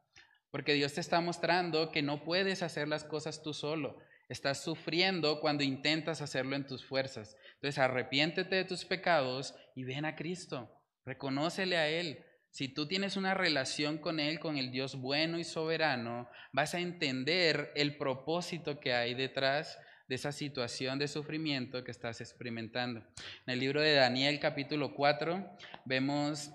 [0.51, 3.97] porque Dios te está mostrando que no puedes hacer las cosas tú solo.
[4.29, 7.36] Estás sufriendo cuando intentas hacerlo en tus fuerzas.
[7.55, 10.78] Entonces arrepiéntete de tus pecados y ven a Cristo.
[11.05, 12.25] Reconócele a Él.
[12.51, 16.79] Si tú tienes una relación con Él, con el Dios bueno y soberano, vas a
[16.79, 19.77] entender el propósito que hay detrás
[20.09, 23.01] de esa situación de sufrimiento que estás experimentando.
[23.45, 26.51] En el libro de Daniel capítulo 4 vemos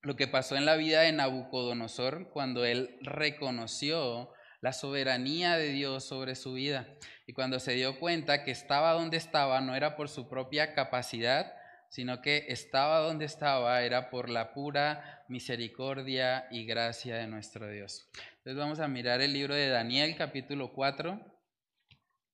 [0.00, 6.04] lo que pasó en la vida de Nabucodonosor cuando él reconoció la soberanía de Dios
[6.04, 6.88] sobre su vida
[7.26, 11.52] y cuando se dio cuenta que estaba donde estaba no era por su propia capacidad,
[11.88, 18.08] sino que estaba donde estaba era por la pura misericordia y gracia de nuestro Dios.
[18.38, 21.20] Entonces vamos a mirar el libro de Daniel capítulo 4,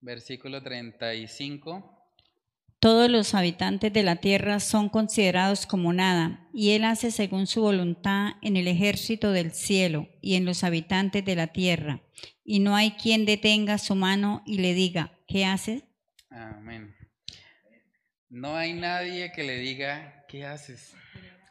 [0.01, 1.95] versículo 35.
[2.85, 7.63] Todos los habitantes de la tierra son considerados como nada, y Él hace según su
[7.63, 12.03] voluntad en el ejército del cielo y en los habitantes de la tierra,
[12.45, 15.85] y no hay quien detenga su mano y le diga, ¿qué haces?
[16.29, 16.95] Amén.
[18.35, 20.97] No hay nadie que le diga, ¿qué haces?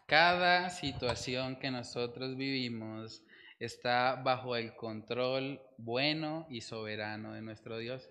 [0.06, 3.24] Cada situación que nosotros vivimos
[3.58, 8.10] está bajo el control bueno y soberano de nuestro Dios.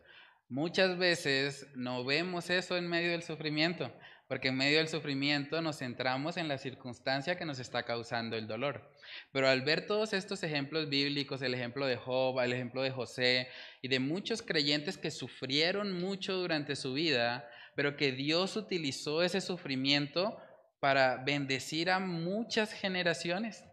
[0.48, 3.92] Muchas veces no vemos eso en medio del sufrimiento,
[4.26, 8.46] porque en medio del sufrimiento nos centramos en la circunstancia que nos está causando el
[8.46, 8.90] dolor.
[9.32, 13.48] Pero al ver todos estos ejemplos bíblicos, el ejemplo de Job, el ejemplo de José
[13.82, 19.40] y de muchos creyentes que sufrieron mucho durante su vida, pero que Dios utilizó ese
[19.40, 20.36] sufrimiento
[20.80, 23.64] para bendecir a muchas generaciones.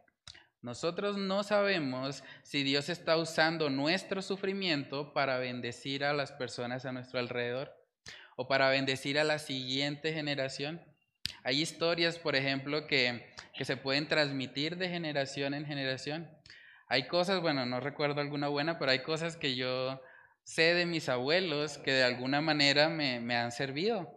[0.61, 6.91] Nosotros no sabemos si Dios está usando nuestro sufrimiento para bendecir a las personas a
[6.91, 7.73] nuestro alrededor
[8.35, 10.81] o para bendecir a la siguiente generación.
[11.43, 16.29] Hay historias, por ejemplo, que, que se pueden transmitir de generación en generación.
[16.89, 20.01] Hay cosas, bueno, no recuerdo alguna buena, pero hay cosas que yo
[20.49, 24.11] sé de mis abuelos que de alguna manera me, han servido.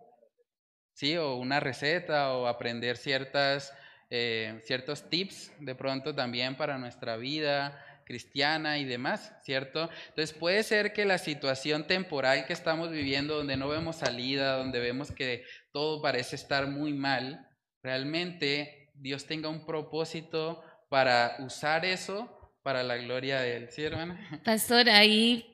[0.95, 1.17] ¿sí?
[1.19, 3.75] O una receta o aprender ciertas,
[4.09, 9.89] eh, ciertos tips de pronto también para nuestra vida cristiana y demás, ¿cierto?
[10.09, 14.81] Entonces puede ser que la situación temporal que estamos viviendo, donde no vemos salida, donde
[14.81, 17.47] vemos que todo parece estar muy mal,
[17.83, 24.43] realmente Dios tenga un propósito para usar eso para la gloria de Él, ¿sí, hermana?
[24.45, 25.52] Pastor, ahí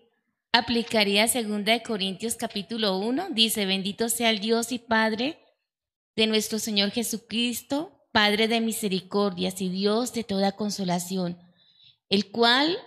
[0.53, 5.39] aplicaría 2 Corintios capítulo 1, dice, bendito sea el Dios y Padre
[6.17, 11.39] de nuestro Señor Jesucristo, Padre de misericordias y Dios de toda consolación,
[12.09, 12.79] el cual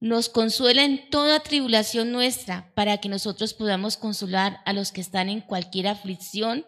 [0.00, 5.28] nos consuela en toda tribulación nuestra, para que nosotros podamos consolar a los que están
[5.28, 6.66] en cualquier aflicción,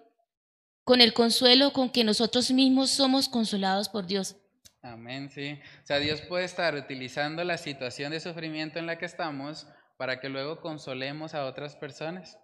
[0.84, 4.36] con el consuelo con que nosotros mismos somos consolados por Dios.
[4.80, 5.58] Amén, sí.
[5.82, 9.66] O sea, Dios puede estar utilizando la situación de sufrimiento en la que estamos
[9.98, 12.38] para que luego consolemos a otras personas.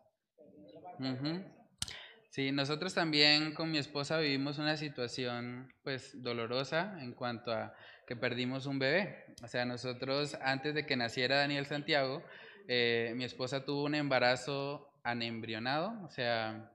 [2.28, 7.72] Sí, nosotros también con mi esposa vivimos una situación pues dolorosa en cuanto a
[8.08, 9.24] que perdimos un bebé.
[9.42, 12.24] O sea, nosotros antes de que naciera Daniel Santiago,
[12.66, 16.72] eh, mi esposa tuvo un embarazo anembrionado, o sea,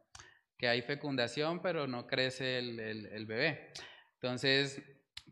[0.58, 3.74] que hay fecundación, pero no crece el, el bebé.
[4.14, 4.82] Entonces,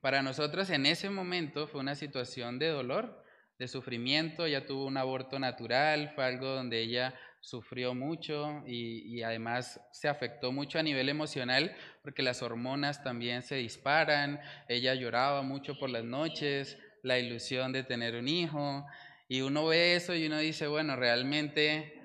[0.02, 3.24] para nosotros en ese momento fue una situación de dolor,
[3.58, 9.80] de sufrimiento, ella tuvo un aborto natural, fue algo donde ella sufrió mucho y, además
[9.92, 15.78] se afectó mucho a nivel emocional porque las hormonas también se disparan, ella lloraba mucho
[15.80, 18.86] por las noches, la ilusión de tener un hijo
[19.28, 22.02] y uno ve eso y uno dice, bueno, realmente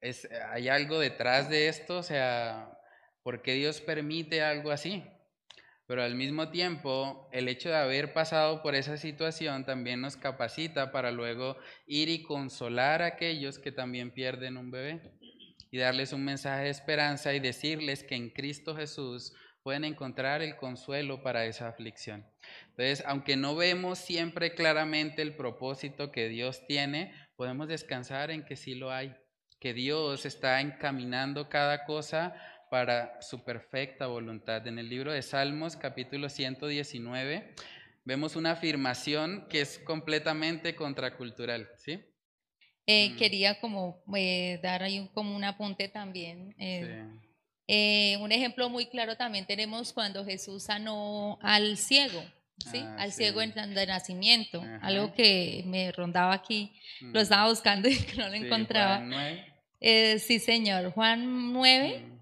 [0.00, 2.78] es, hay algo detrás de esto, o sea,
[3.22, 5.04] ¿por qué Dios permite algo así?
[5.88, 10.92] Pero al mismo tiempo el hecho de haber pasado por esa situación también nos capacita
[10.92, 15.00] para luego ir y consolar a aquellos que también pierden un bebé
[15.70, 19.32] y darles un mensaje de esperanza y decirles que en Cristo Jesús
[19.62, 22.26] pueden encontrar el consuelo para esa aflicción.
[22.68, 28.56] Entonces, aunque no vemos siempre claramente el propósito que Dios tiene, podemos descansar en que
[28.56, 29.14] sí lo hay,
[29.58, 32.34] que Dios está encaminando cada cosa
[32.70, 34.66] para su perfecta voluntad.
[34.66, 37.54] En el libro de Salmos, capítulo 119,
[38.04, 42.00] vemos una afirmación que es completamente contracultural, ¿sí?
[42.86, 43.16] Eh, mm.
[43.16, 46.54] Quería como eh, dar ahí un, como un apunte también.
[47.70, 52.22] Eh, un ejemplo muy claro también tenemos cuando Jesús sanó al ciego,
[52.72, 52.78] ¿sí?
[52.82, 57.22] Ah, al ciego en, de nacimiento, algo que me rondaba aquí, lo mm.
[57.22, 59.06] estaba buscando y no lo encontraba.
[59.80, 62.17] sí, señor, Juan 9.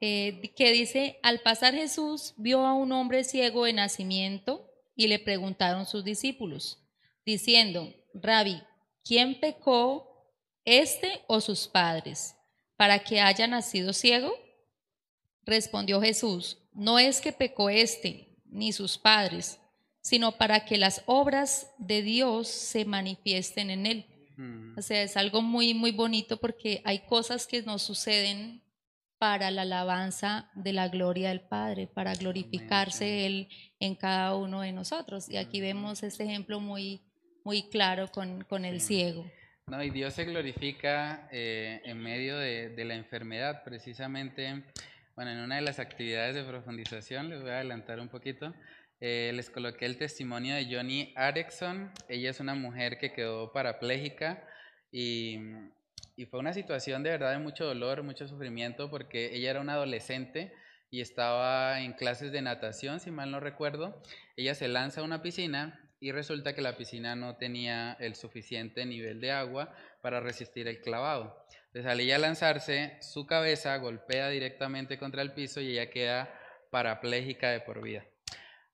[0.00, 5.18] Eh, que dice, al pasar Jesús vio a un hombre ciego de nacimiento y le
[5.18, 6.84] preguntaron sus discípulos,
[7.26, 8.62] diciendo, Rabbi,
[9.04, 10.04] ¿quién pecó,
[10.64, 12.36] este o sus padres,
[12.76, 14.32] para que haya nacido ciego?
[15.44, 19.58] Respondió Jesús, no es que pecó este ni sus padres,
[20.00, 24.06] sino para que las obras de Dios se manifiesten en él.
[24.36, 24.78] Mm.
[24.78, 28.62] O sea, es algo muy, muy bonito porque hay cosas que nos suceden
[29.18, 33.48] para la alabanza de la gloria del Padre, para glorificarse Él
[33.80, 35.28] en cada uno de nosotros.
[35.28, 37.02] Y aquí vemos este ejemplo muy,
[37.44, 39.26] muy claro con, con el ciego.
[39.66, 44.64] No, y Dios se glorifica eh, en medio de, de, la enfermedad, precisamente.
[45.14, 48.54] Bueno, en una de las actividades de profundización, les voy a adelantar un poquito,
[49.00, 51.92] eh, les coloqué el testimonio de Johnny Erickson.
[52.08, 54.44] Ella es una mujer que quedó parapléjica
[54.90, 55.38] y
[56.18, 59.74] y fue una situación de verdad de mucho dolor, mucho sufrimiento, porque ella era una
[59.74, 60.52] adolescente
[60.90, 64.02] y estaba en clases de natación, si mal no recuerdo.
[64.36, 68.84] Ella se lanza a una piscina y resulta que la piscina no tenía el suficiente
[68.84, 71.46] nivel de agua para resistir el clavado.
[71.66, 76.36] Entonces al ella lanzarse, su cabeza golpea directamente contra el piso y ella queda
[76.72, 78.04] parapléjica de por vida.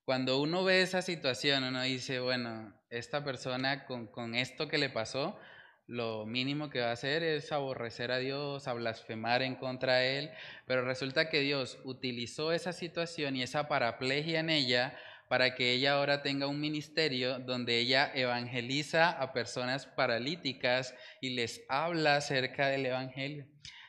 [0.07, 4.89] Cuando uno ve esa situación, uno dice, bueno, esta persona con, con esto que le
[4.89, 5.39] pasó,
[5.87, 10.19] lo mínimo que va a hacer es aborrecer a Dios, a blasfemar en contra de
[10.19, 10.31] Él,
[10.67, 14.97] pero resulta que Dios utilizó esa situación y esa paraplegia en ella
[15.29, 21.63] para que ella ahora tenga un ministerio donde ella evangeliza a personas paralíticas y les
[21.69, 23.47] habla acerca del Evangelio.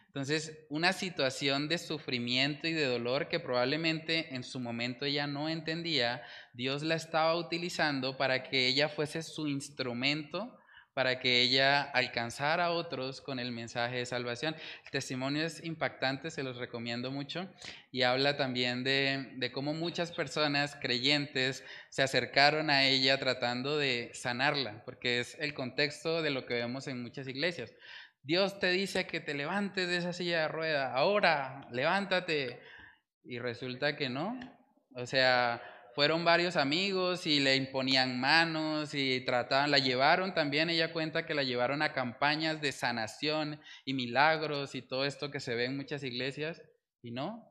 [0.08, 5.50] Entonces, una situación de sufrimiento y de dolor que probablemente en su momento ella no
[5.50, 6.24] entendía,
[6.54, 10.58] Dios la estaba utilizando para que ella fuese su instrumento
[10.96, 14.56] para que ella alcanzara a otros con el mensaje de salvación.
[14.86, 17.48] El testimonio es impactante, se los recomiendo mucho,
[17.92, 24.10] y habla también de, de, cómo muchas personas creyentes se acercaron a ella tratando de
[24.16, 27.72] sanarla, porque es el contexto de lo que vemos en muchas iglesias
[28.26, 32.60] Dios te dice que te levantes de esa silla de rueda, ahora, levántate.
[33.24, 34.40] Y resulta que no.
[34.96, 35.62] O sea,
[35.96, 41.34] fueron varios amigos y le imponían manos y trataban, la llevaron también, ella cuenta que
[41.34, 45.78] la llevaron a campañas de sanación y milagros y todo esto que se ve en
[45.78, 46.62] muchas iglesias
[47.02, 47.50] y no.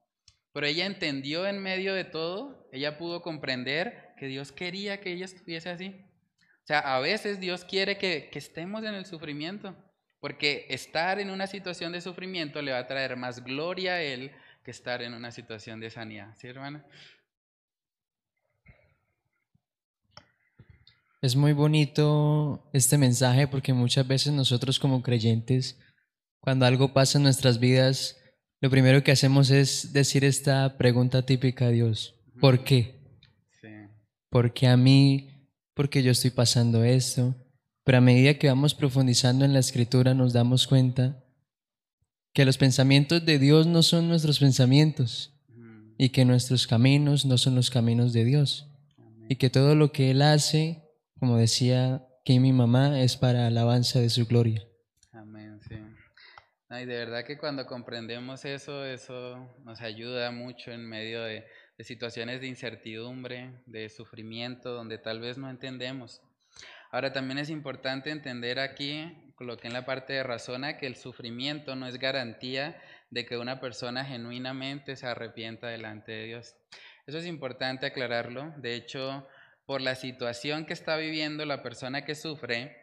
[0.53, 5.25] Pero ella entendió en medio de todo, ella pudo comprender que Dios quería que ella
[5.25, 5.97] estuviese así.
[6.65, 9.75] O sea, a veces Dios quiere que, estemos en el sufrimiento,
[10.21, 14.33] porque estar en una situación de sufrimiento le va a traer más gloria a Él
[14.65, 16.35] que estar en una situación de sanidad.
[16.37, 16.87] ¿Sí, hermana?
[21.25, 25.79] Es muy bonito este mensaje porque muchas veces nosotros como creyentes,
[26.39, 28.18] cuando algo pasa en nuestras vidas,
[28.61, 32.14] lo primero que hacemos es decir esta pregunta típica a Dios.
[32.43, 33.01] ¿Por qué?
[33.59, 33.68] Sí.
[34.29, 35.49] ¿Por qué a mí?
[35.72, 37.35] ¿Por qué yo estoy pasando esto?
[37.85, 41.25] Pero a medida que vamos profundizando en la escritura nos damos cuenta
[42.35, 45.33] que los pensamientos de Dios no son nuestros pensamientos
[45.97, 48.68] y que nuestros caminos no son los caminos de Dios
[49.31, 50.84] y que todo lo que Él hace
[51.25, 54.62] como decía que mi mamá, es para alabanza de su gloria.
[55.11, 55.75] Amén, sí.
[55.75, 61.47] y de verdad que cuando comprendemos eso, eso nos ayuda mucho en medio de,
[61.79, 66.20] de situaciones de incertidumbre, de sufrimiento, donde tal vez no entendemos.
[66.91, 71.75] Ahora también es importante entender aquí, coloqué en la parte de razona, que el sufrimiento
[71.75, 76.55] no es garantía de que una persona genuinamente se arrepienta delante de Dios.
[77.07, 78.53] Eso es importante aclararlo.
[78.59, 79.27] De hecho,
[79.67, 82.77] por la situación que está viviendo la persona que sufre,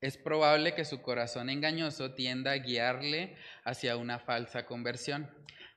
[0.00, 5.30] es probable que su corazón engañoso tienda a guiarle hacia una falsa conversión,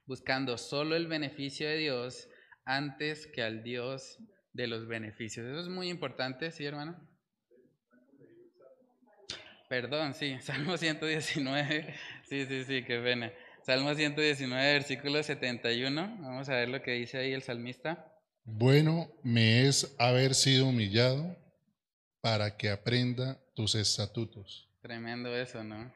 [0.06, 2.30] buscando solo el beneficio de Dios
[2.66, 4.20] antes que al Dios
[4.54, 5.46] de los beneficios.
[5.48, 7.00] Eso es muy importante, ¿sí, hermano?
[9.68, 13.32] Perdón, sí, Salmo 119, sí, sí, sí, qué pena.
[13.64, 18.11] Salmo 119, versículo 71, vamos a ver lo que dice ahí el salmista.
[18.44, 21.38] Bueno me es haber sido humillado
[22.22, 24.68] para que aprenda tus estatutos.
[24.82, 25.94] Tremendo eso, ¿no?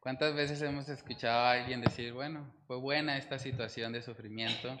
[0.00, 4.78] ¿Cuántas veces hemos escuchado a alguien decir, bueno, fue buena esta situación de sufrimiento,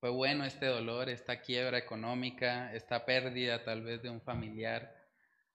[0.00, 4.94] fue bueno este dolor, esta quiebra económica, esta pérdida tal vez de un familiar?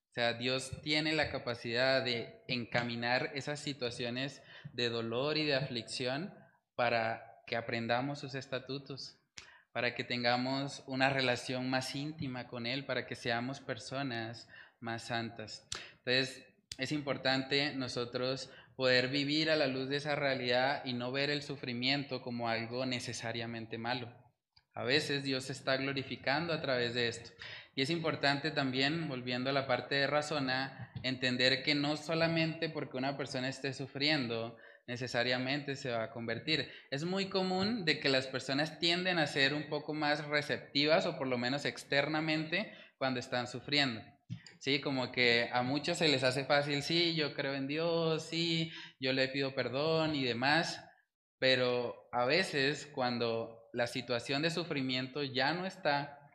[0.10, 6.34] O sea, Dios tiene la capacidad de encaminar esas situaciones de dolor y de aflicción
[6.76, 9.18] para que aprendamos sus estatutos
[9.74, 14.48] para que tengamos una relación más íntima con Él, para que seamos personas
[14.80, 15.68] más santas.
[16.06, 16.46] Entonces,
[16.78, 21.42] es importante nosotros poder vivir a la luz de esa realidad y no ver el
[21.42, 24.12] sufrimiento como algo necesariamente malo.
[24.76, 27.32] A veces Dios se está glorificando a través de esto.
[27.76, 32.98] Y es importante también, volviendo a la parte de razona, entender que no solamente porque
[32.98, 34.58] una persona esté sufriendo,
[34.88, 36.70] necesariamente se va a convertir.
[36.92, 41.18] Es muy común de que las personas tienden a ser un poco más receptivas o
[41.18, 44.02] por lo menos externamente cuando están sufriendo.
[44.60, 48.72] Sí, como que a muchos se les hace fácil, sí, yo creo en Dios, sí,
[49.00, 50.84] yo le pido perdón y demás,
[51.38, 56.32] pero a veces cuando la situación de sufrimiento ya no está,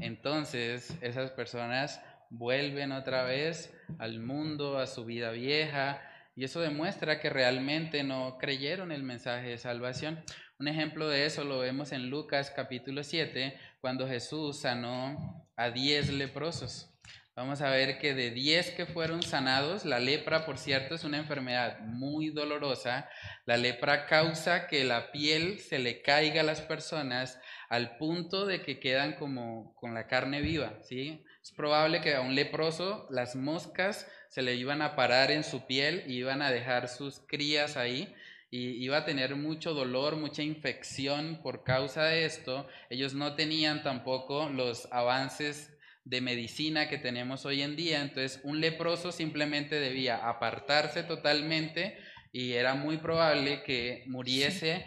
[0.00, 6.02] entonces esas personas vuelven otra vez al mundo, a su vida vieja,
[6.38, 10.22] y eso demuestra que realmente no creyeron el mensaje de salvación.
[10.60, 16.12] Un ejemplo de eso lo vemos en Lucas capítulo 7, cuando Jesús sanó a 10
[16.12, 16.94] leprosos.
[17.34, 21.18] Vamos a ver que de 10 que fueron sanados, la lepra, por cierto, es una
[21.18, 23.08] enfermedad muy dolorosa.
[23.44, 28.62] La lepra causa que la piel se le caiga a las personas al punto de
[28.62, 31.24] que quedan como con la carne viva, ¿sí?
[31.42, 35.66] Es probable que a un leproso las moscas se le iban a parar en su
[35.66, 38.14] piel y iban a dejar sus crías ahí
[38.50, 42.66] y iba a tener mucho dolor, mucha infección por causa de esto.
[42.88, 45.74] Ellos no tenían tampoco los avances
[46.04, 51.98] de medicina que tenemos hoy en día, entonces un leproso simplemente debía apartarse totalmente
[52.32, 54.86] y era muy probable que muriese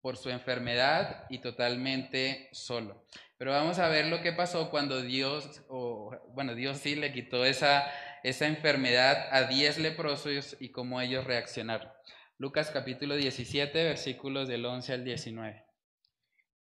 [0.00, 3.04] por su enfermedad y totalmente solo.
[3.36, 7.44] Pero vamos a ver lo que pasó cuando Dios, o bueno, Dios sí le quitó
[7.44, 7.84] esa
[8.22, 11.90] esa enfermedad a diez leprosos y cómo ellos reaccionaron.
[12.38, 15.64] Lucas capítulo 17, versículos del 11 al 19.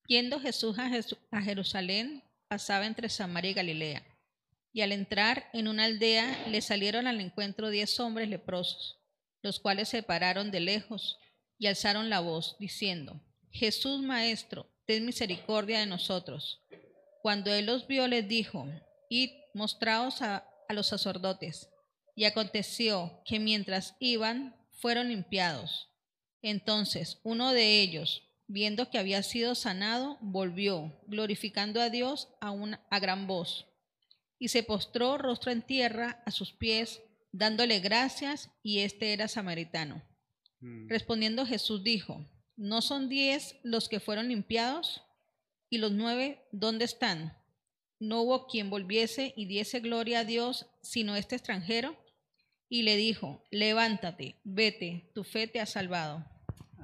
[0.06, 4.04] Yendo Jesús a Jerusalén, pasaba entre Samaria y Galilea.
[4.72, 9.00] Y al entrar en una aldea, le salieron al encuentro diez hombres leprosos,
[9.42, 11.18] los cuales se pararon de lejos
[11.58, 16.60] y alzaron la voz, diciendo, Jesús Maestro, ten misericordia de nosotros.
[17.22, 18.66] Cuando él los vio, les dijo,
[19.08, 21.68] Id, mostraos a a los sacerdotes.
[22.14, 25.88] Y aconteció que mientras iban, fueron limpiados.
[26.42, 32.86] Entonces uno de ellos, viendo que había sido sanado, volvió, glorificando a Dios a, una,
[32.90, 33.66] a gran voz,
[34.38, 37.02] y se postró rostro en tierra a sus pies,
[37.32, 40.02] dándole gracias, y este era samaritano.
[40.60, 40.88] Mm.
[40.88, 45.02] Respondiendo Jesús dijo, ¿no son diez los que fueron limpiados?
[45.70, 47.36] ¿Y los nueve dónde están?
[48.00, 51.96] ¿No hubo quien volviese y diese gloria a Dios sino este extranjero?
[52.68, 56.24] Y le dijo, levántate, vete, tu fe te ha salvado.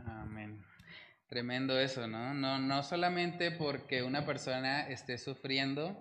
[0.07, 0.63] Amén.
[1.29, 2.35] Tremendo eso, ¿no?
[2.35, 5.97] No, no solamente porque una persona esté sufriendo,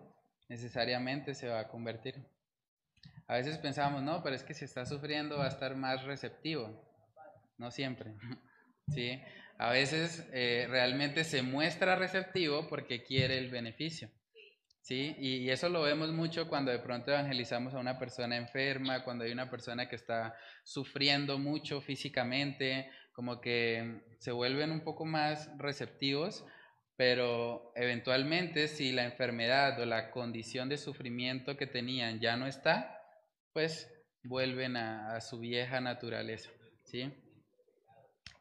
[0.47, 2.15] necesariamente se va a convertir.
[3.27, 6.83] A veces pensamos, no, pero es que si está sufriendo va a estar más receptivo.
[7.57, 8.15] No siempre.
[8.87, 9.21] ¿Sí?
[9.59, 14.09] A veces eh, realmente se muestra receptivo porque quiere el beneficio.
[14.81, 15.15] ¿Sí?
[15.19, 19.31] Y, eso lo vemos mucho cuando de pronto evangelizamos a una persona enferma, cuando hay
[19.31, 26.45] una persona que está sufriendo mucho físicamente, como que se vuelven un poco más receptivos,
[26.95, 33.01] pero eventualmente si la enfermedad o la condición de sufrimiento que tenían ya no está,
[33.53, 33.89] pues
[34.23, 36.49] vuelven a, su vieja naturaleza,
[36.83, 37.13] ¿sí?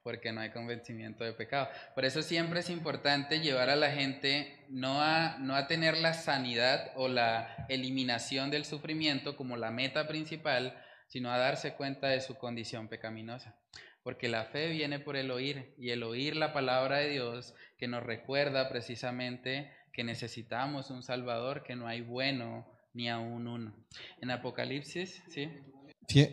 [0.08, 1.68] Porque no hay convencimiento de pecado.
[1.94, 6.14] Por eso siempre es importante llevar a la gente no a, no a tener la
[6.14, 12.22] sanidad o la eliminación del sufrimiento como la meta principal, sino a darse cuenta de
[12.22, 13.60] su condición pecaminosa.
[14.02, 17.86] Porque la fe viene por el oír y el oír la palabra de Dios que
[17.86, 23.74] nos recuerda precisamente que necesitamos un Salvador, que no hay bueno ni aún uno.
[24.22, 25.50] En Apocalipsis, ¿sí?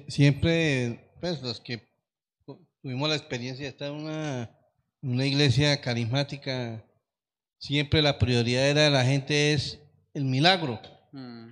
[0.07, 1.93] siempre, pues los que
[2.85, 4.55] tuvimos la experiencia de estar en una,
[5.01, 6.85] una iglesia carismática,
[7.57, 9.79] siempre la prioridad era de la gente es
[10.13, 10.79] el milagro.
[11.11, 11.47] Mm.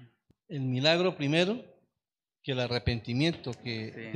[0.47, 1.59] El milagro primero
[2.43, 4.11] que el arrepentimiento, que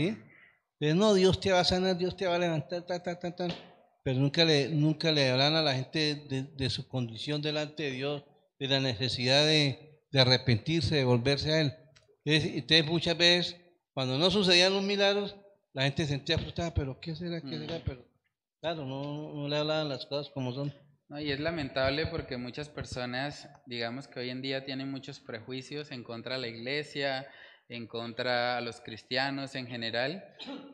[0.80, 0.93] ¿sí?
[0.93, 3.47] no, Dios te va a sanar, Dios te va a levantar, ta, ta, ta, ta.
[4.03, 8.26] pero nunca le, nunca le hablan a la gente de, su condición delante de Dios,
[8.59, 11.74] de la necesidad de, de arrepentirse, de volverse a Él.
[12.26, 13.59] Entonces, muchas veces,
[13.91, 15.36] cuando no sucedían los milagros,
[15.78, 17.39] la gente sentía frustrada, pero ¿qué será?
[17.39, 17.78] ¿Qué será?
[17.78, 17.82] Mm.
[17.86, 18.03] Pero
[18.59, 20.73] claro, no, no le hablaban las cosas como son.
[21.07, 25.91] No, y es lamentable porque muchas personas, digamos que hoy en día tienen muchos prejuicios
[25.91, 27.28] en contra de la iglesia,
[27.69, 30.25] en contra a los cristianos en general,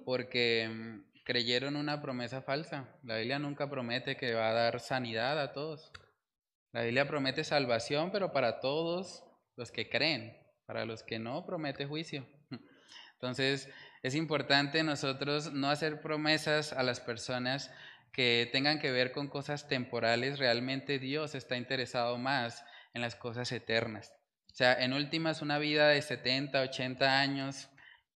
[0.06, 2.98] porque mm, creyeron una promesa falsa.
[3.04, 5.92] La Biblia nunca promete que va a dar sanidad a todos.
[6.72, 9.22] La Biblia promete salvación, pero para todos
[9.58, 10.38] los que creen.
[10.66, 12.26] Para los que no, promete juicio.
[13.16, 13.70] Entonces,
[14.04, 17.72] es importante nosotros no hacer promesas a las personas
[18.12, 20.40] que tengan que ver con cosas temporales.
[20.40, 24.14] Realmente Dios está interesado más en las cosas eternas.
[24.52, 27.70] O sea, en últimas, una vida de 70, 80 años,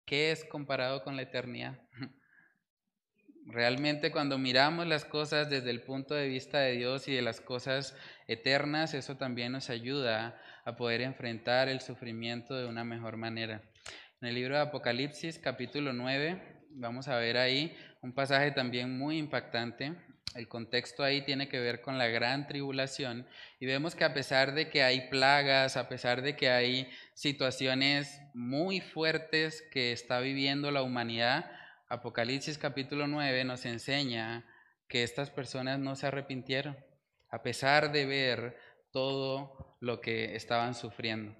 [0.04, 1.78] ¿qué es comparado con la eternidad?
[3.46, 7.40] Realmente cuando miramos las cosas desde el punto de vista de Dios y de las
[7.40, 13.62] cosas eternas, eso también nos ayuda a poder enfrentar el sufrimiento de una mejor manera.
[14.22, 16.40] En el libro de Apocalipsis, capítulo 9,
[16.70, 19.92] vamos a ver ahí un pasaje también muy impactante.
[20.34, 23.26] El contexto ahí tiene que ver con la gran tribulación
[23.60, 28.18] y vemos que a pesar de que hay plagas, a pesar de que hay situaciones
[28.32, 31.50] muy fuertes que está viviendo la humanidad,
[31.90, 34.46] Apocalipsis capítulo 9 nos enseña
[34.88, 36.74] que estas personas no se arrepintieron,
[37.28, 38.56] a pesar de ver
[38.92, 41.36] todo lo que estaban sufriendo.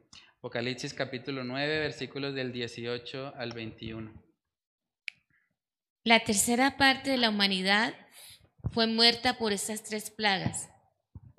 [0.46, 4.12] Apocalipsis capítulo 9, versículos del 18 al 21.
[6.04, 7.94] La tercera parte de la humanidad
[8.70, 10.68] fue muerta por estas tres plagas,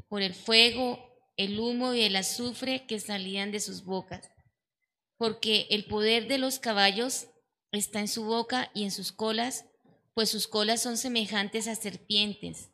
[0.10, 1.00] por el fuego,
[1.38, 4.30] el humo y el azufre que salían de sus bocas,
[5.16, 7.28] porque el poder de los caballos
[7.72, 9.64] está en su boca y en sus colas,
[10.16, 12.74] pues sus colas son semejantes a serpientes,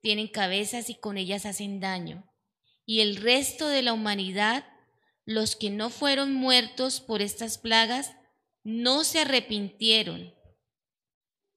[0.00, 2.28] tienen cabezas y con ellas hacen daño.
[2.84, 4.64] Y el resto de la humanidad
[5.28, 8.16] los que no fueron muertos por estas plagas
[8.64, 10.34] no se arrepintieron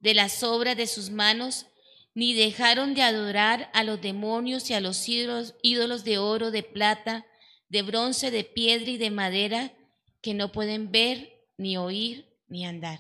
[0.02, 1.68] de las obras de sus manos,
[2.14, 7.26] ni dejaron de adorar a los demonios y a los ídolos, de oro, de plata,
[7.70, 9.72] de bronce, de piedra y de madera,
[10.22, 13.00] que no pueden ver, ni oír, ni andar.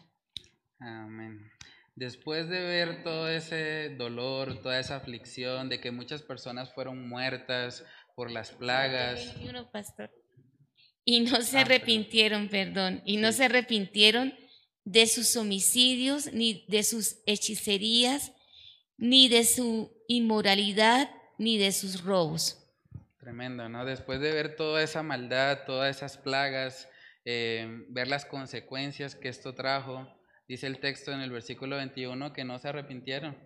[0.79, 1.51] Amén.
[1.95, 7.85] Después de ver todo ese dolor, toda esa aflicción, de que muchas personas fueron muertas
[8.15, 9.35] por las plagas.
[9.69, 10.20] pastor.
[11.03, 14.33] Y no se ah, arrepintieron, perdón, y no se arrepintieron
[14.83, 18.31] de sus homicidios, ni de sus hechicerías,
[18.97, 22.57] ni de su inmoralidad, ni de sus robos.
[23.19, 23.85] Tremendo, ¿no?
[23.85, 26.87] Después de ver toda esa maldad, todas esas plagas,
[27.25, 30.07] eh, ver las consecuencias que esto trajo,
[30.47, 33.37] dice el texto en el versículo 21 que no se arrepintieron.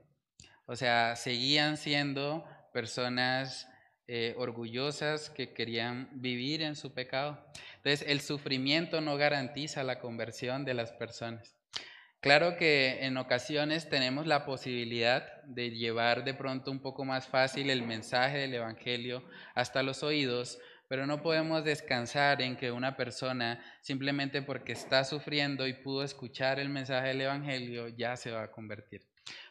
[0.66, 3.68] O sea, seguían siendo personas
[4.08, 7.43] eh, orgullosas que querían vivir en su pecado.
[7.78, 11.56] Entonces, el sufrimiento no garantiza la conversión de las personas.
[12.26, 17.70] Claro que en ocasiones tenemos la posibilidad de llevar de pronto un poco más fácil
[17.70, 23.64] el mensaje del Evangelio hasta los oídos, pero no podemos descansar en que una persona
[23.82, 28.51] simplemente porque está sufriendo y pudo escuchar el mensaje del Evangelio ya se va a
[28.51, 29.01] convertir.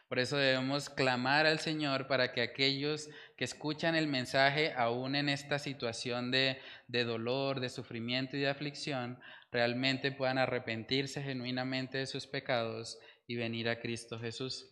[0.07, 5.29] Por eso debemos clamar al Señor para que aquellos que escuchan el mensaje, aún en
[5.29, 9.19] esta situación de, dolor, de sufrimiento y de aflicción,
[9.51, 14.69] realmente puedan arrepentirse genuinamente de sus pecados y venir a Cristo Jesús.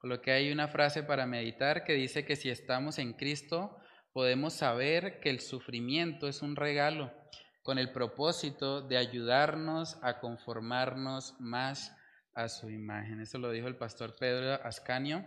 [0.00, 3.76] Por lo que hay una frase para meditar que dice que si estamos en Cristo,
[4.12, 7.12] podemos saber que el sufrimiento es un regalo
[7.64, 11.95] con el propósito de ayudarnos a conformarnos más
[12.36, 13.20] a su imagen.
[13.20, 15.24] Eso lo dijo el pastor Pedro Ascanio.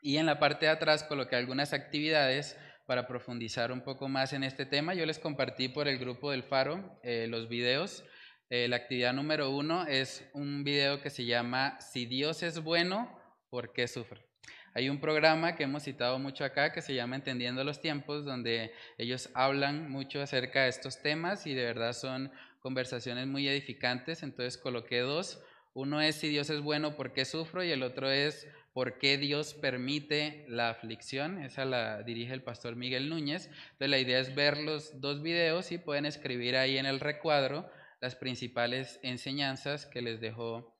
[0.00, 2.56] Y en la parte de atrás coloqué algunas actividades
[2.86, 4.94] para profundizar un poco más en este tema.
[4.94, 8.04] Yo les compartí por el grupo del Faro eh, los videos.
[8.48, 13.20] Eh, la actividad número uno es un video que se llama Si Dios es bueno,
[13.50, 14.24] ¿por qué sufre?
[14.72, 18.72] Hay un programa que hemos citado mucho acá que se llama Entendiendo los Tiempos, donde
[18.96, 24.22] ellos hablan mucho acerca de estos temas y de verdad son conversaciones muy edificantes.
[24.22, 25.42] Entonces coloqué dos.
[25.78, 27.62] Uno es si Dios es bueno, ¿por qué sufro?
[27.62, 31.40] Y el otro es por qué Dios permite la aflicción.
[31.40, 33.46] Esa la dirige el pastor Miguel Núñez.
[33.46, 37.70] Entonces la idea es ver los dos videos y pueden escribir ahí en el recuadro
[38.00, 40.76] las principales enseñanzas que les dejó,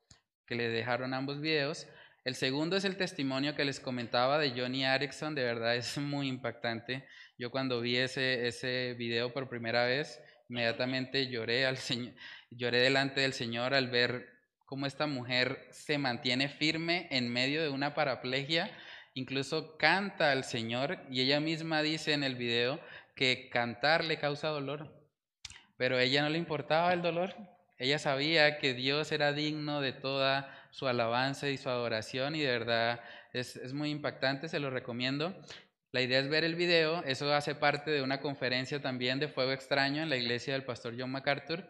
[0.49, 1.86] que les dejaron ambos videos.
[2.24, 6.26] El segundo es el testimonio que les comentaba de Johnny Erickson, de verdad es muy
[6.26, 7.07] impactante.
[7.38, 12.14] Yo cuando vi ese, ese video por primera vez, inmediatamente lloré, al señor,
[12.51, 14.38] lloré delante del Señor al ver
[14.69, 18.71] cómo esta mujer se mantiene firme en medio de una paraplegia,
[19.14, 22.79] incluso canta al Señor y ella misma dice en el video
[23.14, 24.95] que cantar le causa dolor,
[25.79, 27.35] pero a ella no le importaba el dolor,
[27.79, 32.51] ella sabía que Dios era digno de toda su alabanza y su adoración y de
[32.51, 33.01] verdad
[33.33, 35.35] es, muy impactante, se lo recomiendo.
[35.93, 39.53] La idea es ver el video, eso hace parte de una conferencia también de Fuego
[39.53, 41.66] Extraño en la iglesia del pastor John MacArthur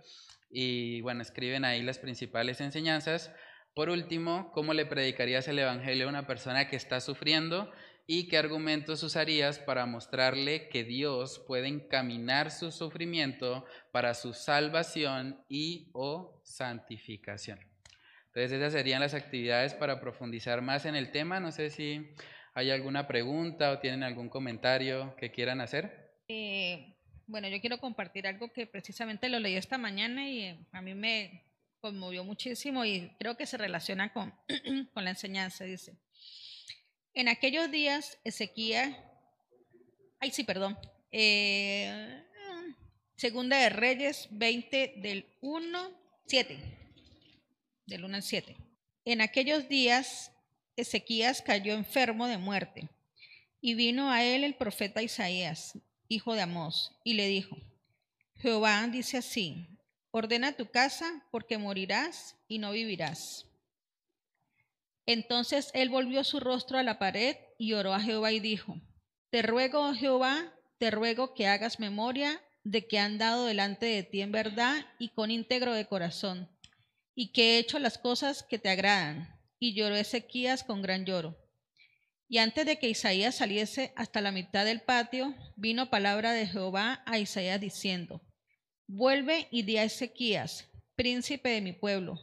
[0.50, 3.32] y bueno, escriben ahí las principales enseñanzas.
[3.74, 7.70] Por último, ¿cómo le predicarías el Evangelio a una persona que está sufriendo?
[8.06, 15.44] ¿Y qué argumentos usarías para mostrarle que Dios puede encaminar su sufrimiento para su salvación
[15.48, 17.60] y o santificación?
[18.28, 21.38] Entonces esas serían las actividades para profundizar más en el tema.
[21.38, 22.14] No sé si
[22.54, 26.14] hay alguna pregunta o tienen algún comentario que quieran hacer.
[26.28, 26.97] Eh,
[27.28, 30.94] bueno, yo quiero compartir algo que precisamente lo leí esta mañana y eh, a mí
[30.94, 31.44] me
[31.80, 34.34] conmovió muchísimo y creo que se relaciona con,
[34.94, 35.64] con la enseñanza.
[35.64, 35.94] Dice,
[37.14, 38.96] en aquellos días Ezequiel,
[40.18, 40.76] ay sí, perdón,
[41.12, 42.24] eh,
[43.16, 45.90] Segunda de Reyes 20 del 1,
[46.26, 46.58] 7
[47.86, 48.56] del 1 al 7.
[49.04, 50.32] En aquellos días
[50.76, 52.88] Ezequías cayó enfermo de muerte,
[53.60, 55.76] y vino a él el profeta Isaías,
[56.08, 57.56] hijo de Amós, y le dijo,
[58.36, 59.68] Jehová dice así,
[60.10, 63.46] ordena tu casa porque morirás y no vivirás.
[65.06, 68.80] Entonces él volvió su rostro a la pared y oró a Jehová y dijo,
[69.30, 74.02] Te ruego, oh Jehová, te ruego que hagas memoria de que han dado delante de
[74.02, 76.48] ti en verdad y con íntegro de corazón
[77.14, 79.34] y que he hecho las cosas que te agradan.
[79.58, 81.36] Y lloró Ezequías con gran lloro.
[82.28, 87.02] Y antes de que Isaías saliese hasta la mitad del patio, vino palabra de Jehová
[87.06, 88.20] a Isaías diciendo,
[88.86, 92.20] Vuelve y di a Ezequías, príncipe de mi pueblo.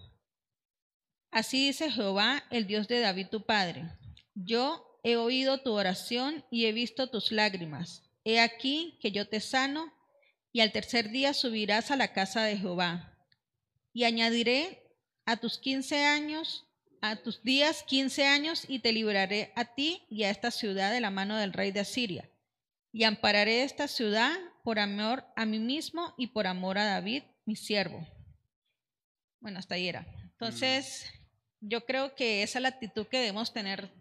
[1.32, 3.90] Así dice Jehová, el Dios de David tu padre.
[4.36, 8.04] Yo he oído tu oración y he visto tus lágrimas.
[8.24, 9.92] He aquí que yo te sano,
[10.52, 13.18] y al tercer día subirás a la casa de Jehová.
[13.92, 14.88] Y añadiré
[15.26, 16.66] a tus quince años,
[17.10, 21.02] a tus días quince años, y te libraré a ti y a esta ciudad de
[21.02, 22.30] la mano del rey de Asiria.
[22.92, 24.32] Y ampararé esta ciudad
[24.64, 28.08] por amor a mí mismo y por amor a David, mi siervo.
[29.40, 30.08] Bueno, hasta ahí era.
[30.24, 31.06] Entonces,
[31.62, 31.68] mm.
[31.68, 33.92] yo creo que esa es la actitud que debemos tener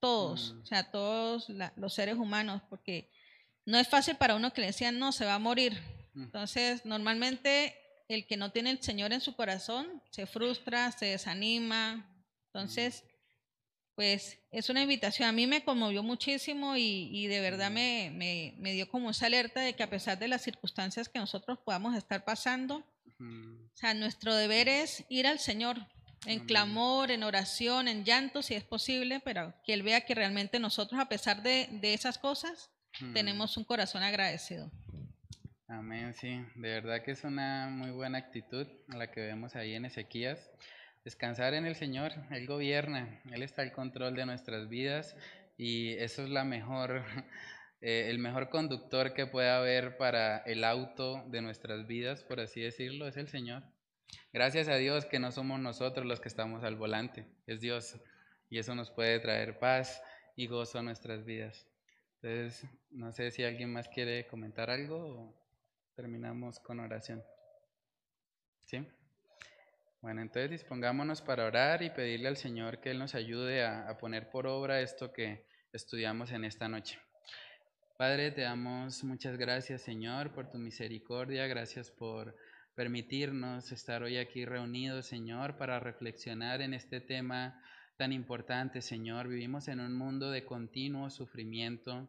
[0.00, 0.60] todos, mm.
[0.62, 3.10] o sea, todos los seres humanos, porque
[3.64, 5.80] no es fácil para uno que le decían, no, se va a morir.
[6.14, 6.22] Mm.
[6.22, 7.74] Entonces, normalmente
[8.08, 12.12] el que no tiene el Señor en su corazón se frustra, se desanima.
[12.56, 13.04] Entonces,
[13.94, 15.28] pues es una invitación.
[15.28, 18.10] A mí me conmovió muchísimo y, de verdad me,
[18.58, 21.96] me, dio como esa alerta de que a pesar de las circunstancias que nosotros podamos
[21.96, 22.84] estar pasando,
[23.18, 25.78] o sea, nuestro deber es ir al Señor.
[26.26, 30.58] en clamor, en oración, en llanto, si es posible, pero que Él vea que realmente
[30.58, 33.12] nosotros, a pesar de, de esas cosas, Mm.
[33.12, 34.70] tenemos un corazón agradecido.
[35.68, 39.84] Amén, sí, de verdad que es una muy buena actitud la que vemos ahí en
[39.84, 40.50] Ezequías.
[41.06, 45.14] Descansar en el Señor, Él gobierna, Él está al control de nuestras vidas
[45.56, 47.04] y eso es la mejor,
[47.80, 52.60] eh, el mejor conductor que puede haber para el auto de nuestras vidas, por así
[52.60, 53.62] decirlo, es el Señor.
[54.32, 58.00] Gracias a Dios que no somos nosotros los que estamos al volante, es Dios
[58.50, 60.02] y eso nos puede traer paz
[60.34, 61.68] y gozo a nuestras vidas.
[62.20, 65.34] Entonces, no sé si alguien más quiere comentar algo o
[65.94, 67.22] terminamos con oración.
[68.64, 68.84] ¿Sí?
[70.06, 74.30] Bueno, entonces dispongámonos para orar y pedirle al Señor que Él nos ayude a, poner
[74.30, 76.96] por obra esto que estudiamos en esta noche.
[77.98, 81.48] Padre, te damos muchas gracias, Señor, por tu misericordia.
[81.48, 82.36] Gracias por
[82.76, 87.60] permitirnos estar hoy aquí reunidos, Señor, para reflexionar en este tema
[87.96, 89.26] tan importante, Señor.
[89.26, 92.08] Vivimos en un mundo de continuo sufrimiento.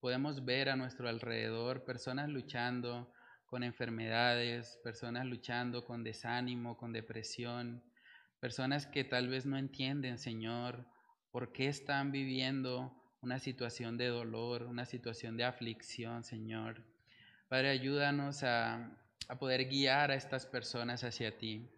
[0.00, 3.12] Podemos ver a nuestro alrededor personas luchando
[3.46, 7.82] con enfermedades, personas luchando con desánimo, con depresión,
[8.40, 10.84] personas que tal vez no entienden, Señor,
[11.30, 12.92] por qué están viviendo
[13.22, 16.84] una situación de dolor, una situación de aflicción, Señor.
[17.48, 18.90] Padre, ayúdanos a,
[19.28, 21.68] a poder guiar a estas personas hacia ti.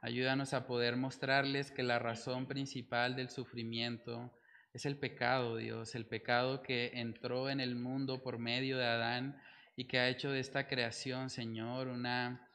[0.00, 4.32] Ayúdanos a poder mostrarles que la razón principal del sufrimiento
[4.72, 9.40] es el pecado, Dios, el pecado que entró en el mundo por medio de Adán
[9.76, 12.48] y que ha hecho de esta creación, Señor, una,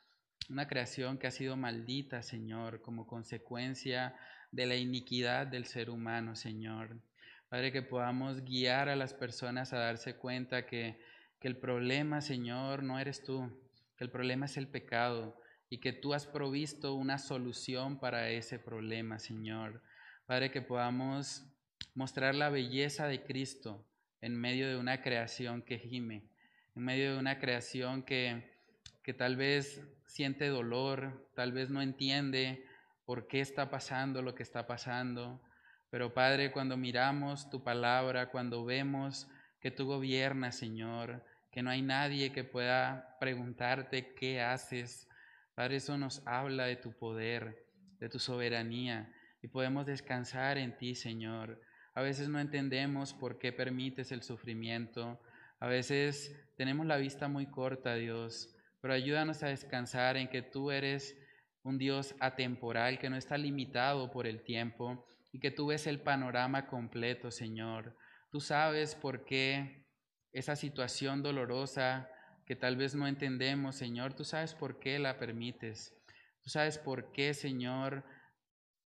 [0.49, 4.15] una creación que ha sido maldita, Señor, como consecuencia
[4.51, 7.01] de la iniquidad del ser humano, Señor.
[7.49, 10.99] Padre, que podamos guiar a las personas a darse cuenta que,
[11.39, 13.49] que el problema, Señor, no eres tú,
[13.97, 15.39] que el problema es el pecado
[15.69, 19.81] y que tú has provisto una solución para ese problema, Señor.
[20.25, 21.45] Padre, que podamos
[21.93, 23.85] mostrar la belleza de Cristo
[24.21, 26.29] en medio de una creación que gime,
[26.77, 28.55] en medio de una creación que,
[29.01, 32.63] que tal vez siente dolor, tal vez no entiende
[33.03, 35.41] por qué está pasando lo que está pasando.
[35.89, 39.27] Pero Padre, cuando miramos tu palabra, cuando vemos
[39.59, 45.09] que tú gobiernas, Señor, que no hay nadie que pueda preguntarte qué haces,
[45.55, 47.65] Padre, eso nos habla de tu poder,
[47.99, 49.11] de tu soberanía,
[49.41, 51.59] y podemos descansar en ti, Señor.
[51.95, 55.19] A veces no entendemos por qué permites el sufrimiento,
[55.59, 60.71] a veces tenemos la vista muy corta, Dios, pero ayúdanos a descansar en que tú
[60.71, 61.15] eres
[61.63, 65.99] un Dios atemporal, que no está limitado por el tiempo y que tú ves el
[66.01, 67.95] panorama completo, Señor.
[68.31, 69.85] Tú sabes por qué
[70.31, 72.09] esa situación dolorosa
[72.45, 75.93] que tal vez no entendemos, Señor, tú sabes por qué la permites.
[76.41, 78.05] Tú sabes por qué, Señor,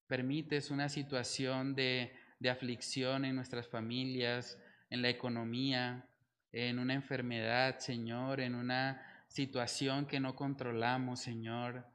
[0.07, 4.57] permites una situación de, de aflicción en nuestras familias,
[4.89, 6.08] en la economía,
[6.51, 11.85] en una enfermedad, Señor, en una situación que no controlamos, Señor.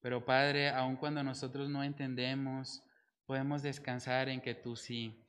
[0.00, 2.82] Pero Padre, aun cuando nosotros no entendemos,
[3.26, 5.24] podemos descansar en que tú sí,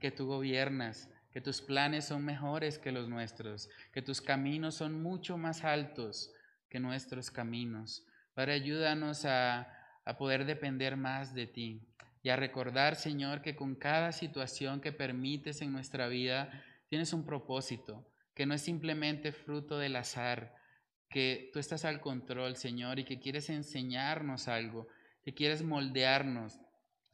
[0.00, 5.00] que tú gobiernas, que tus planes son mejores que los nuestros, que tus caminos son
[5.02, 6.32] mucho más altos
[6.68, 8.04] que nuestros caminos.
[8.34, 9.72] Padre, ayúdanos a,
[10.04, 11.80] a poder depender más de ti
[12.22, 16.50] y a recordar, Señor, que con cada situación que permites en nuestra vida,
[16.88, 18.04] tienes un propósito,
[18.36, 20.54] que no es simplemente fruto del azar,
[21.08, 24.88] que tú estás al control, Señor, y que quieres enseñarnos algo,
[25.24, 26.60] que quieres moldearnos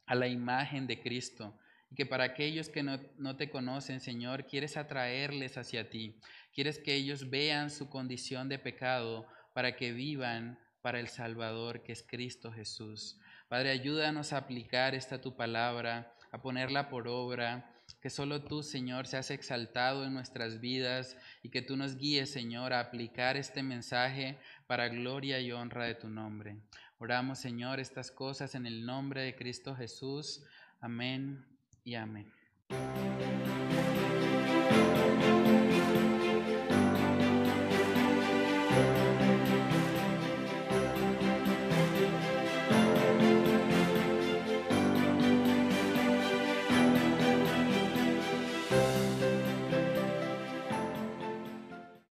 [0.05, 1.57] a la imagen de Cristo.
[1.91, 6.18] Y que para aquellos que no, no, te conocen, Señor, quieres atraerles hacia ti.
[6.53, 11.93] Quieres que ellos vean su condición de pecado para que vivan para el Salvador que
[11.93, 13.20] es Cristo Jesús.
[13.47, 17.73] Padre, ayúdanos a aplicar esta tu palabra, a ponerla por obra,
[18.03, 22.73] que solo tú, Señor, seas exaltado en nuestras vidas y que tú nos guíes, Señor,
[22.73, 26.57] a aplicar este mensaje para gloria y honra de tu nombre.
[26.99, 30.43] Oramos, Señor, estas cosas en el nombre de Cristo Jesús.
[30.81, 31.47] Amén
[31.85, 32.33] y amén.